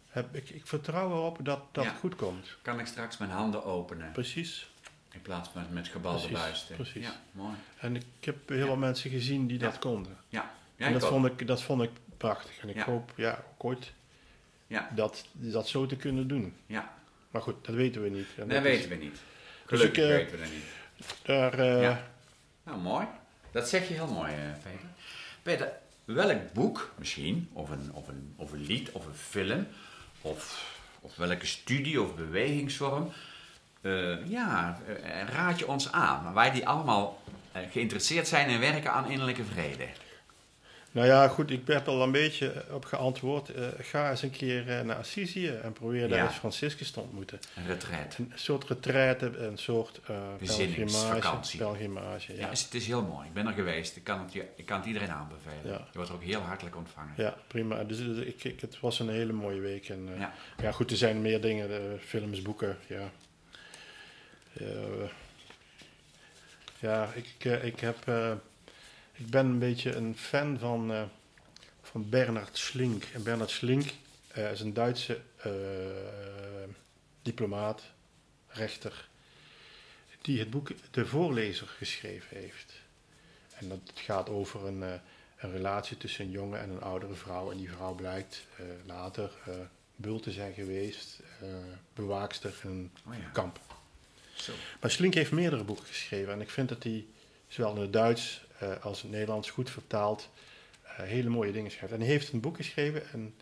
Heb, 0.08 0.36
ik, 0.36 0.50
ik 0.50 0.68
vertrouw 0.68 1.12
erop 1.12 1.38
dat 1.42 1.62
dat 1.72 1.88
goed 1.88 2.16
komt. 2.16 2.58
Kan 2.62 2.80
ik 2.80 2.86
straks 2.86 3.18
mijn 3.18 3.32
handen 3.32 3.64
openen? 3.64 4.12
Precies. 4.12 4.70
In 5.12 5.22
plaats 5.22 5.50
van 5.50 5.66
met 5.70 5.88
gebalde 5.88 6.32
buisten. 6.32 6.76
Precies. 6.76 7.06
Ja, 7.06 7.22
mooi. 7.32 7.56
En 7.80 7.96
ik 7.96 8.06
heb 8.20 8.50
heel 8.50 8.66
veel 8.66 8.76
mensen 8.76 9.10
gezien 9.10 9.48
die 9.48 9.58
dat 9.58 9.80
konden. 9.80 10.18
Ja. 10.30 10.52
en 10.76 10.94
dat 10.94 11.06
vond, 11.06 11.26
ik, 11.26 11.48
dat 11.48 11.62
vond 11.62 11.82
ik 11.82 11.92
prachtig. 12.18 12.60
En 12.60 12.70
ik 12.70 12.80
hoop 12.80 13.14
ja, 13.16 13.44
ook 13.54 13.64
ooit 13.64 13.94
ja. 14.68 14.90
dat, 14.96 15.26
dat 15.32 15.68
zo 15.68 15.86
te 15.86 15.96
kunnen 15.96 16.28
doen. 16.28 16.54
Ja. 16.66 16.94
Maar 17.32 17.42
goed, 17.42 17.66
dat 17.66 17.76
weten 17.76 18.02
we 18.02 18.10
niet. 18.10 18.28
dat, 18.36 18.62
weten 18.62 18.90
we 18.90 18.96
niet. 18.96 19.12
Dus 19.12 19.22
Gelukkig 19.66 20.08
dus 20.08 20.16
weten 20.16 20.32
we 20.32 20.38
dat 20.38 20.52
niet. 20.52 20.64
Daar, 21.22 21.60
uh, 21.60 21.98
Nou, 22.64 22.80
mooi. 22.80 23.08
Dat 23.52 23.70
zeg 23.70 23.88
je 23.88 23.94
heel 23.94 24.08
mooi, 24.08 24.34
uh, 24.34 24.52
Peter. 24.64 24.90
Peter, 25.42 25.72
welk 26.06 26.54
boek 26.54 26.94
misschien, 26.96 27.50
of 27.54 27.70
een, 27.70 27.92
of 27.94 28.08
een, 28.08 28.34
of 28.36 28.52
een 28.52 28.66
lied, 28.66 28.92
of 28.92 29.06
een 29.06 29.14
film, 29.14 29.68
of, 30.22 30.72
of 31.02 31.16
welke 31.16 31.46
studie 31.46 32.02
of 32.02 32.16
bewegingsvorm, 32.16 33.12
uh, 33.82 34.28
ja, 34.30 34.80
raad 35.30 35.60
je 35.60 35.68
ons 35.68 35.92
aan? 35.92 36.34
Wij 36.34 36.52
die 36.52 36.68
allemaal 36.68 37.22
geïnteresseerd 37.72 38.28
zijn 38.28 38.50
in 38.50 38.60
werken 38.60 38.92
aan 38.92 39.10
innerlijke 39.10 39.44
vrede. 39.44 39.88
Nou 40.98 41.10
ja, 41.10 41.28
goed, 41.28 41.52
ik 41.52 41.68
heb 41.68 41.88
al 41.88 42.02
een 42.02 42.12
beetje 42.12 42.64
op 42.72 42.86
geantwoord. 42.86 43.50
Uh, 43.50 43.66
ga 43.80 44.10
eens 44.10 44.22
een 44.22 44.32
keer 44.32 44.68
uh, 44.68 44.82
naar 44.82 44.96
Assisi 44.96 45.50
en 45.50 45.74
probeer 45.74 46.10
daar 46.10 46.26
eens 46.26 46.36
Franciscus 46.36 46.92
te 46.92 47.00
ontmoeten. 47.00 47.40
Een 47.56 47.66
retreat. 47.66 48.18
Een 48.18 48.32
soort 48.36 48.64
retreat, 48.64 49.22
een 49.22 49.58
soort 49.58 50.00
uh, 50.10 50.18
pelgrimage. 50.38 51.58
pelgrimage 51.58 52.34
ja. 52.34 52.40
ja 52.40 52.50
het 52.50 52.74
is 52.74 52.88
heel 52.88 53.04
mooi. 53.04 53.28
Ik 53.28 53.34
ben 53.34 53.48
er 53.48 53.54
geweest. 53.54 53.96
Ik 53.96 54.04
kan 54.04 54.20
het, 54.20 54.36
ik 54.56 54.66
kan 54.66 54.78
het 54.78 54.88
iedereen 54.88 55.12
aanbevelen. 55.12 55.58
Ja. 55.64 55.72
Je 55.72 55.94
wordt 55.94 56.10
er 56.10 56.16
ook 56.16 56.24
heel 56.24 56.42
hartelijk 56.42 56.76
ontvangen. 56.76 57.14
Ja, 57.18 57.36
prima. 57.48 57.84
Dus, 57.84 57.98
dus 57.98 58.18
ik, 58.18 58.44
ik, 58.44 58.62
het 58.62 58.80
was 58.80 59.00
een 59.00 59.10
hele 59.10 59.34
mooie 59.34 59.60
week. 59.60 59.90
En, 59.90 60.10
ja. 60.20 60.34
ja. 60.62 60.72
goed, 60.72 60.92
er 60.92 60.98
zijn 60.98 61.22
meer 61.22 61.42
dingen, 61.42 62.00
films, 62.00 62.42
boeken, 62.42 62.78
ja. 62.88 63.12
ja, 66.80 67.10
ik, 67.14 67.46
ik 67.64 67.80
heb 67.80 67.98
ik 69.18 69.30
ben 69.30 69.46
een 69.46 69.60
beetje 69.60 69.96
een 69.96 70.18
fan 70.18 70.60
van, 70.60 70.92
uh, 70.92 71.04
van 71.82 72.10
Bernard 72.10 72.58
Schlink. 72.58 73.04
En 73.14 73.24
Bernard 73.24 73.50
Schlink 73.50 73.94
uh, 74.38 74.52
is 74.52 74.60
een 74.60 74.74
Duitse 74.74 75.22
uh, 75.46 75.54
diplomaat, 77.22 77.84
rechter, 78.48 79.08
die 80.22 80.40
het 80.40 80.50
boek 80.50 80.72
De 80.92 81.06
Voorlezer 81.06 81.68
geschreven 81.68 82.38
heeft. 82.38 82.74
En 83.54 83.70
dat 83.70 83.80
gaat 83.94 84.30
over 84.30 84.66
een, 84.66 84.82
een 85.38 85.52
relatie 85.52 85.98
tussen 85.98 86.26
een 86.26 86.32
jonge 86.32 86.58
en 86.58 86.70
een 86.70 86.82
oudere 86.82 87.14
vrouw. 87.14 87.52
En 87.52 87.58
die 87.58 87.70
vrouw 87.70 87.94
blijkt 87.94 88.46
later 88.86 89.32
bul 89.96 90.20
te 90.20 90.32
zijn 90.32 90.54
geweest, 90.54 91.20
bewaakster 91.94 92.54
in 92.64 92.70
een 92.70 92.92
oh 93.08 93.14
ja. 93.14 93.30
kamp. 93.34 93.60
Zo. 94.36 94.54
Maar 94.82 94.92
Schlink 94.92 95.14
heeft 95.14 95.32
meerdere 95.32 95.64
boeken 95.64 95.86
geschreven 95.86 96.34
en 96.34 96.42
ik 96.42 96.50
vind 96.50 96.70
dat 96.70 96.84
hij 96.84 97.06
zowel 97.48 97.76
in 97.76 97.82
het 97.82 97.94
Duits 97.94 98.42
als 98.82 99.02
het 99.02 99.12
Nederlands 99.12 99.50
goed 99.50 99.70
vertaald 99.70 100.30
uh, 101.00 101.06
hele 101.06 101.30
mooie 101.30 101.52
dingen 101.52 101.72
schrijft. 101.72 101.94
En 101.94 102.00
hij 102.00 102.10
heeft 102.10 102.34
een 102.34 102.40
boek 102.40 102.56
geschreven, 102.56 103.04
een 103.14 103.36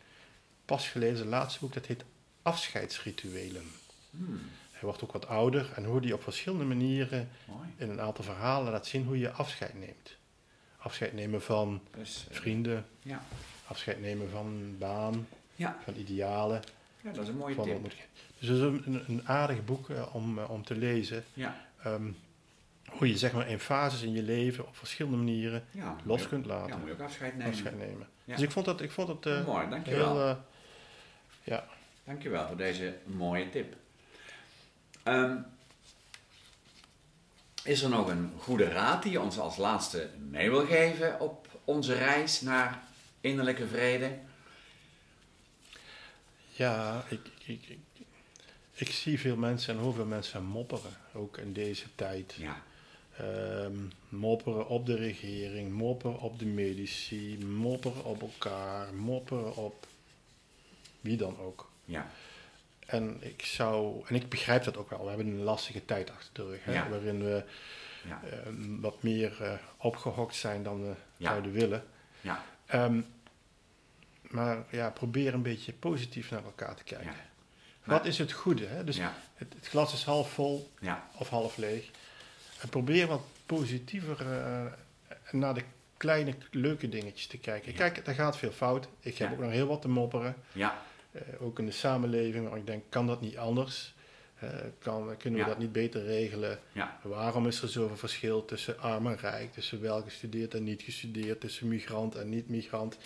pas 0.66 0.88
gelezen 0.88 1.28
laatste 1.28 1.60
boek, 1.60 1.74
dat 1.74 1.86
heet 1.86 2.04
Afscheidsrituelen. 2.42 3.64
Hmm. 4.10 4.42
Hij 4.72 4.82
wordt 4.82 5.04
ook 5.04 5.12
wat 5.12 5.28
ouder 5.28 5.72
en 5.76 5.86
hoe 5.86 6.00
hij 6.00 6.12
op 6.12 6.24
verschillende 6.24 6.66
manieren 6.66 7.30
Mooi. 7.46 7.68
in 7.78 7.90
een 7.90 8.02
aantal 8.02 8.24
verhalen 8.24 8.72
laat 8.72 8.88
zien 8.88 9.06
hoe 9.06 9.20
je 9.20 9.32
afscheid 9.32 9.80
neemt. 9.80 10.18
Afscheid 10.78 11.14
nemen 11.14 11.42
van 11.42 11.82
dus, 11.98 12.26
uh, 12.30 12.38
vrienden, 12.38 12.86
ja. 13.02 13.24
afscheid 13.68 14.02
nemen 14.02 14.30
van 14.30 14.76
baan, 14.78 15.28
ja. 15.56 15.78
van 15.84 15.96
idealen. 15.96 16.62
Ja, 17.02 17.12
dat 17.12 17.24
is 17.24 17.30
een 17.30 17.38
mooie 17.38 17.62
tip. 17.62 17.84
Dus 18.40 18.50
het 18.50 18.58
is 18.58 18.64
een, 18.86 19.04
een 19.08 19.28
aardig 19.28 19.66
boek 19.66 19.88
om, 20.12 20.40
om 20.40 20.64
te 20.64 20.76
lezen. 20.76 21.24
Ja. 21.34 21.68
Um, 21.86 22.18
hoe 22.98 23.08
je 23.08 23.18
zeg 23.18 23.32
maar 23.32 23.50
in 23.50 23.60
fases 23.60 24.02
in 24.02 24.12
je 24.12 24.24
leven 24.24 24.68
op 24.68 24.78
verschillende 24.78 25.18
manieren 25.18 25.66
los 26.04 26.28
kunt 26.28 26.46
laten. 26.46 26.70
Ja, 26.70 26.78
moet 26.78 26.88
je 26.88 26.94
ook 26.94 27.00
afscheid 27.00 27.38
nemen. 27.38 27.52
Afscheid 27.52 27.78
nemen. 27.78 28.08
Dus 28.26 28.42
ik 28.42 28.52
vond 28.52 28.66
dat, 28.66 28.82
ik 28.82 28.92
vond 28.92 29.08
dat 29.08 29.26
uh, 29.26 29.46
Mooi, 29.46 29.70
dankjewel. 29.70 30.18
Heel, 30.18 30.30
uh, 30.30 30.36
ja. 31.44 31.68
Dankjewel 32.04 32.48
voor 32.48 32.58
deze 32.58 32.98
mooie 33.06 33.50
tip. 33.50 33.76
Um, 35.04 35.46
is 37.64 37.82
er 37.82 37.90
nog 37.90 38.08
een 38.08 38.32
goede 38.38 38.68
raad 38.68 39.04
die 39.04 39.12
je 39.12 39.22
ons 39.22 39.40
als 39.40 39.58
laatste 39.58 40.10
mee 40.30 40.50
wil 40.50 40.66
geven 40.66 41.20
op 41.20 41.60
onze 41.64 41.94
reis 41.94 42.42
naar 42.42 42.84
innerlijke 43.22 43.68
vrede? 43.68 44.18
Ja, 46.52 47.04
ik, 47.10 47.20
ik, 47.46 47.68
ik, 47.68 47.80
ik 48.74 48.88
zie 48.88 49.20
veel 49.20 49.36
mensen 49.36 49.76
en 49.76 49.82
hoeveel 49.82 50.06
mensen 50.06 50.44
mopperen, 50.44 50.98
ook 51.14 51.38
in 51.38 51.54
deze 51.54 51.86
tijd. 51.96 52.34
Ja. 52.34 52.62
Um, 53.22 53.92
mopperen 54.10 54.68
op 54.68 54.86
de 54.86 54.96
regering, 54.96 55.72
mopperen 55.72 56.20
op 56.20 56.40
de 56.40 56.46
medici, 56.46 57.46
mopperen 57.46 58.04
op 58.04 58.22
elkaar, 58.22 58.94
mopperen 58.94 59.56
op 59.56 59.88
wie 61.02 61.18
dan 61.18 61.40
ook. 61.40 61.70
Ja. 61.86 62.08
En 62.86 63.18
ik 63.20 63.42
zou, 63.42 64.04
en 64.08 64.16
ik 64.16 64.30
begrijp 64.30 64.64
dat 64.64 64.78
ook 64.78 64.90
wel, 64.90 65.02
we 65.04 65.08
hebben 65.08 65.28
een 65.28 65.44
lastige 65.44 65.86
tijd 65.86 66.12
achter 66.12 66.34
de 66.34 66.46
rug, 66.50 66.64
hè, 66.64 66.90
waarin 66.90 67.24
we 67.24 67.44
ja. 68.08 68.22
uh, 68.24 68.32
wat 68.80 69.04
meer 69.04 69.38
uh, 69.42 69.54
opgehokt 69.78 70.36
zijn 70.36 70.64
dan 70.64 70.82
we 70.82 70.94
ja. 71.18 71.30
zouden 71.30 71.52
willen. 71.52 71.84
Ja. 72.22 72.44
Um, 72.74 73.06
maar 74.22 74.66
ja, 74.70 74.90
probeer 74.90 75.34
een 75.34 75.42
beetje 75.42 75.74
positief 75.74 76.32
naar 76.32 76.44
elkaar 76.44 76.76
te 76.76 76.84
kijken. 76.84 77.16
Wat 77.84 78.06
is 78.06 78.18
het 78.18 78.32
goede? 78.32 78.66
Hè? 78.66 78.84
Dus 78.84 78.98
het, 79.34 79.54
het, 79.54 79.68
glas 79.68 79.94
is 79.94 80.04
half 80.04 80.32
vol 80.32 80.72
of 81.18 81.30
half 81.30 81.58
leeg. 81.58 81.90
En 82.62 82.70
probeer 82.70 83.08
wat 83.08 83.22
positiever 83.46 84.22
uh, 84.22 84.66
naar 85.32 85.54
de 85.54 85.64
kleine 85.98 86.34
leuke 86.52 86.90
dingetjes 86.90 87.28
te 87.28 87.38
kijken. 87.38 87.72
Ja. 87.72 87.78
Kijk, 87.78 88.06
daar 88.06 88.16
gaat 88.16 88.38
veel 88.38 88.52
fout. 88.52 88.88
Ik 89.00 89.18
heb 89.18 89.32
ook 89.32 89.40
nog 89.40 89.52
heel 89.52 89.68
wat 89.68 89.82
te 89.82 89.90
mopperen. 89.90 90.36
Ja. 90.52 90.82
Uh, 91.12 91.22
ook 91.40 91.60
in 91.60 91.66
de 91.66 91.72
samenleving, 91.72 92.50
maar 92.50 92.58
ik 92.58 92.66
denk, 92.66 92.84
kan 92.90 93.08
dat 93.08 93.22
niet 93.22 93.38
anders? 93.38 93.94
Uh, 94.44 94.50
kan, 94.80 95.18
kunnen 95.18 95.40
we 95.40 95.46
dat 95.46 95.58
niet 95.58 95.72
beter 95.72 96.04
regelen? 96.04 96.60
Waarom 97.02 97.48
is 97.48 97.62
er 97.62 97.70
zoveel 97.70 97.98
verschil 97.98 98.46
tussen 98.46 98.80
arm 98.80 99.08
en 99.08 99.18
rijk, 99.18 99.54
tussen 99.54 99.82
wel 99.82 100.02
gestudeerd 100.02 100.54
en 100.54 100.64
niet 100.64 100.82
gestudeerd, 100.82 101.40
tussen 101.40 101.68
migrant 101.68 102.16
en 102.16 102.30
niet-migrant? 102.30 102.98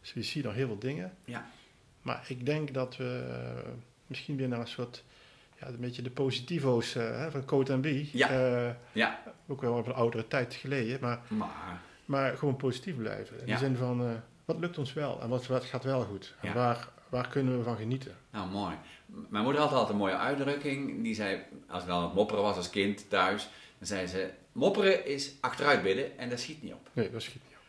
Dus 0.00 0.12
we 0.12 0.22
zien 0.22 0.44
nog 0.44 0.54
heel 0.54 0.66
veel 0.66 0.78
dingen. 0.78 1.16
Maar 2.02 2.24
ik 2.28 2.46
denk 2.46 2.74
dat 2.74 2.96
we 2.96 3.24
misschien 4.06 4.36
weer 4.36 4.48
naar 4.48 4.60
een 4.60 4.68
soort 4.68 5.04
ja, 5.60 5.66
een 5.66 5.80
beetje 5.80 6.02
de 6.02 6.10
positivo's 6.10 6.94
uh, 6.94 7.26
van 7.26 7.44
Code 7.44 7.72
en 7.72 7.80
B. 7.80 7.86
Ja. 8.12 8.30
Uh, 8.30 8.70
ja. 8.92 9.22
Ook 9.48 9.60
wel 9.60 9.74
op 9.74 9.86
een 9.86 9.92
oudere 9.92 10.28
tijd 10.28 10.54
geleden, 10.54 10.98
maar, 11.00 11.20
maar, 11.28 11.80
maar 12.04 12.36
gewoon 12.36 12.56
positief 12.56 12.96
blijven. 12.96 13.40
In 13.40 13.46
ja. 13.46 13.52
de 13.52 13.58
zin 13.58 13.76
van, 13.76 14.02
uh, 14.02 14.10
wat 14.44 14.58
lukt 14.58 14.78
ons 14.78 14.92
wel 14.92 15.20
en 15.20 15.28
wat, 15.28 15.46
wat 15.46 15.64
gaat 15.64 15.84
wel 15.84 16.04
goed? 16.04 16.34
En 16.40 16.48
ja. 16.48 16.54
waar, 16.54 16.88
waar 17.08 17.28
kunnen 17.28 17.58
we 17.58 17.64
van 17.64 17.76
genieten? 17.76 18.16
Nou, 18.30 18.50
mooi. 18.50 18.74
Mijn 19.28 19.44
moeder 19.44 19.62
had 19.62 19.72
altijd 19.72 19.90
een 19.90 19.96
mooie 19.96 20.16
uitdrukking. 20.16 21.02
Die 21.02 21.14
zei, 21.14 21.40
als 21.68 21.82
ik 21.82 21.88
dan 21.88 22.02
het 22.02 22.14
mopperen 22.14 22.42
was 22.42 22.56
als 22.56 22.70
kind 22.70 23.10
thuis, 23.10 23.48
dan 23.78 23.86
zei 23.86 24.06
ze, 24.06 24.30
mopperen 24.52 25.06
is 25.06 25.34
achteruit 25.40 25.82
bidden 25.82 26.18
en 26.18 26.28
dat 26.28 26.40
schiet 26.40 26.62
niet 26.62 26.72
op. 26.72 26.88
Nee, 26.92 27.10
dat 27.10 27.22
schiet 27.22 27.42
niet 27.46 27.56
op. 27.56 27.62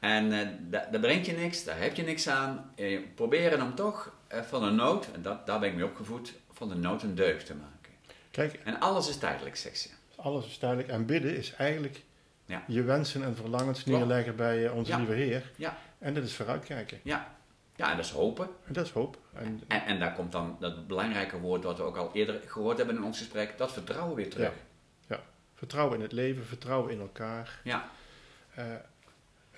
En 0.00 0.32
uh, 0.32 0.48
daar, 0.70 1.00
brengt 1.00 1.26
je 1.26 1.32
niks, 1.32 1.64
daar 1.64 1.80
heb 1.80 1.94
je 1.94 2.02
niks 2.02 2.28
aan. 2.28 2.70
Uh, 2.76 3.00
proberen 3.14 3.60
hem 3.60 3.74
toch 3.74 4.12
uh, 4.32 4.40
van 4.40 4.62
een 4.62 4.74
nood, 4.74 5.08
en 5.12 5.22
dat, 5.22 5.46
daar 5.46 5.60
ben 5.60 5.68
ik 5.68 5.74
mee 5.74 5.84
opgevoed, 5.84 6.34
van 6.56 6.68
de 6.68 6.74
nood 6.74 7.02
een 7.02 7.14
deugd 7.14 7.46
te 7.46 7.54
maken. 7.54 7.92
Kijk. 8.30 8.60
En 8.64 8.80
alles 8.80 9.08
is 9.08 9.16
tijdelijk, 9.16 9.56
seks. 9.56 9.88
Alles 10.16 10.46
is 10.46 10.58
tijdelijk. 10.58 10.88
En 10.88 11.06
bidden 11.06 11.36
is 11.36 11.54
eigenlijk 11.54 12.02
ja. 12.44 12.62
je 12.66 12.82
wensen 12.82 13.22
en 13.22 13.36
verlangens 13.36 13.84
neerleggen 13.84 14.36
bij 14.36 14.68
onze 14.68 14.90
ja. 14.90 14.96
lieve 14.96 15.12
Heer. 15.12 15.50
Ja. 15.56 15.76
En 15.98 16.14
dat 16.14 16.24
is 16.24 16.34
vooruitkijken. 16.34 17.00
Ja. 17.02 17.34
Ja, 17.74 17.90
en 17.90 17.96
dat 17.96 18.04
is 18.04 18.10
hopen. 18.10 18.48
En 18.66 18.72
dat 18.72 18.86
is 18.86 18.90
hoop. 18.90 19.18
En, 19.32 19.62
en, 19.68 19.84
en, 19.84 19.98
daar 19.98 20.14
komt 20.14 20.32
dan 20.32 20.56
dat 20.60 20.86
belangrijke 20.86 21.38
woord 21.38 21.64
wat 21.64 21.76
we 21.76 21.82
ook 21.82 21.96
al 21.96 22.10
eerder 22.12 22.40
gehoord 22.46 22.76
hebben 22.76 22.96
in 22.96 23.04
ons 23.04 23.18
gesprek, 23.18 23.58
dat 23.58 23.72
vertrouwen 23.72 24.16
weer 24.16 24.30
terug. 24.30 24.52
Ja, 25.08 25.16
ja. 25.16 25.22
vertrouwen 25.54 25.96
in 25.96 26.02
het 26.02 26.12
leven, 26.12 26.46
vertrouwen 26.46 26.90
in 26.90 27.00
elkaar. 27.00 27.60
Ja. 27.64 27.90
Uh, 28.58 28.64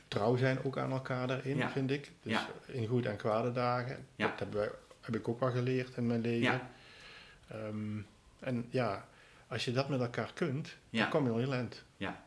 trouw 0.09 0.37
zijn 0.37 0.59
ook 0.65 0.79
aan 0.79 0.91
elkaar 0.91 1.27
daarin, 1.27 1.69
vind 1.69 1.91
ik. 1.91 2.11
Dus 2.23 2.33
ja. 2.33 2.49
in 2.67 2.87
goede 2.87 3.09
en 3.09 3.17
kwade 3.17 3.53
dagen. 3.53 4.07
Ja. 4.17 4.29
Dat 4.29 4.39
hebben 4.39 4.59
wij, 4.59 4.71
heb 5.01 5.15
ik 5.15 5.29
ook 5.29 5.41
wel 5.41 5.51
geleerd 5.51 5.97
in 5.97 6.07
mijn 6.07 6.21
leven. 6.21 6.61
Um, 7.55 8.07
en 8.39 8.67
ja, 8.71 9.09
als 9.47 9.65
je 9.65 9.73
dat 9.73 9.89
met 9.89 10.01
elkaar 10.01 10.31
kunt, 10.35 10.77
dan 10.91 11.09
kom 11.09 11.25
je 11.25 11.31
al 11.31 11.39
heel 11.39 11.53
eind. 11.53 11.85
Ja. 11.97 12.23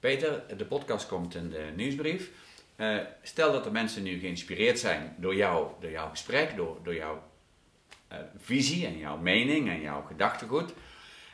Peter, 0.00 0.56
de 0.56 0.64
podcast 0.64 1.08
komt 1.08 1.34
in 1.34 1.50
de 1.50 1.72
nieuwsbrief. 1.76 2.30
Uh, 2.76 2.98
stel 3.22 3.52
dat 3.52 3.64
de 3.64 3.70
mensen 3.70 4.02
nu 4.02 4.18
geïnspireerd 4.18 4.78
zijn 4.78 5.14
door, 5.16 5.34
jou, 5.34 5.72
door 5.80 5.90
jouw 5.90 6.08
gesprek, 6.08 6.56
door, 6.56 6.78
door 6.82 6.94
jouw 6.94 7.22
uh, 8.12 8.18
visie 8.36 8.86
en 8.86 8.98
jouw 8.98 9.16
mening 9.16 9.68
en 9.68 9.80
jouw 9.80 10.02
gedachtegoed 10.02 10.72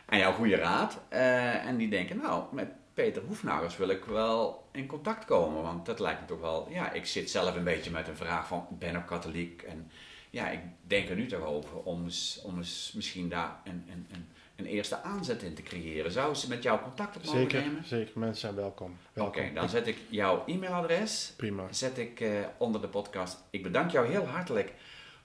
en 0.07 0.19
jouw 0.19 0.33
goede 0.33 0.57
raad. 0.57 1.01
Uh, 1.13 1.67
en 1.67 1.77
die 1.77 1.89
denken, 1.89 2.17
nou, 2.17 2.55
met 2.55 2.69
Peter 2.95 3.23
Hoefnagels 3.23 3.77
wil 3.77 3.89
ik 3.89 4.05
wel 4.05 4.69
in 4.73 4.87
contact 4.87 5.25
komen. 5.25 5.63
Want 5.63 5.87
dat 5.87 6.01
lijkt 6.01 6.21
me 6.21 6.27
toch 6.27 6.41
wel, 6.41 6.69
ja, 6.71 6.93
ik 6.93 7.07
zit 7.07 7.31
zelf 7.31 7.57
een 7.57 7.65
beetje 7.65 7.91
met 7.91 8.09
een 8.09 8.17
vraag 8.17 8.47
van, 8.47 8.67
ben 8.71 8.97
ik 8.97 9.07
katholiek? 9.07 9.63
En 9.63 9.91
ja, 10.35 10.51
ik 10.51 10.61
denk 10.87 11.09
er 11.09 11.17
nu 11.17 11.27
toch 11.27 11.45
over 11.45 11.83
om 11.83 12.05
eens, 12.05 12.41
om 12.45 12.57
eens 12.57 12.93
misschien 12.95 13.29
daar 13.29 13.61
een, 13.65 13.85
een, 13.91 14.07
een 14.13 14.27
een 14.57 14.67
eerste 14.67 15.03
aanzet 15.03 15.43
in 15.43 15.55
te 15.55 15.63
creëren. 15.63 16.13
Zou 16.13 16.35
ze 16.35 16.49
met 16.49 16.63
jou 16.63 16.81
contact 16.81 17.17
op 17.17 17.25
zeker, 17.25 17.61
nemen? 17.61 17.85
Zeker, 17.85 18.19
mensen 18.19 18.41
zijn 18.41 18.55
welkom. 18.55 18.97
welkom. 19.13 19.43
Oké, 19.43 19.55
dan 19.55 19.69
zet 19.69 19.87
ik 19.87 19.97
jouw 20.09 20.45
e-mailadres 20.47 21.33
Prima. 21.37 21.67
Zet 21.71 21.99
ik 21.99 22.21
uh, 22.21 22.31
onder 22.59 22.81
de 22.81 22.89
podcast. 22.89 23.37
Ik 23.51 23.63
bedank 23.63 23.91
jou 23.91 24.09
heel 24.09 24.27
hartelijk 24.27 24.73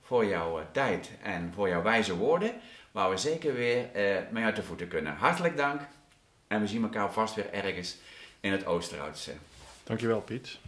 voor 0.02 0.26
jouw 0.26 0.60
uh, 0.60 0.66
tijd 0.72 1.12
en 1.22 1.52
voor 1.54 1.70
jouw 1.70 1.82
wijze 1.82 2.16
woorden. 2.16 2.54
Waar 2.92 3.10
we 3.10 3.18
zeker 3.18 3.54
weer 3.54 3.90
uh, 3.96 4.32
mee 4.32 4.44
uit 4.44 4.56
de 4.56 4.64
voeten 4.64 4.88
kunnen. 4.88 5.16
Hartelijk 5.16 5.58
dank. 5.58 5.82
En 6.48 6.62
we 6.62 6.68
zien 6.68 6.84
elkaar 6.84 7.14
vast 7.14 7.36
weer 7.36 7.54
ergens 7.54 7.98
in 8.40 8.52
het 8.52 8.66
Oosterhoutse. 8.66 9.32
Dankjewel 9.84 10.22
Piet. 10.22 10.60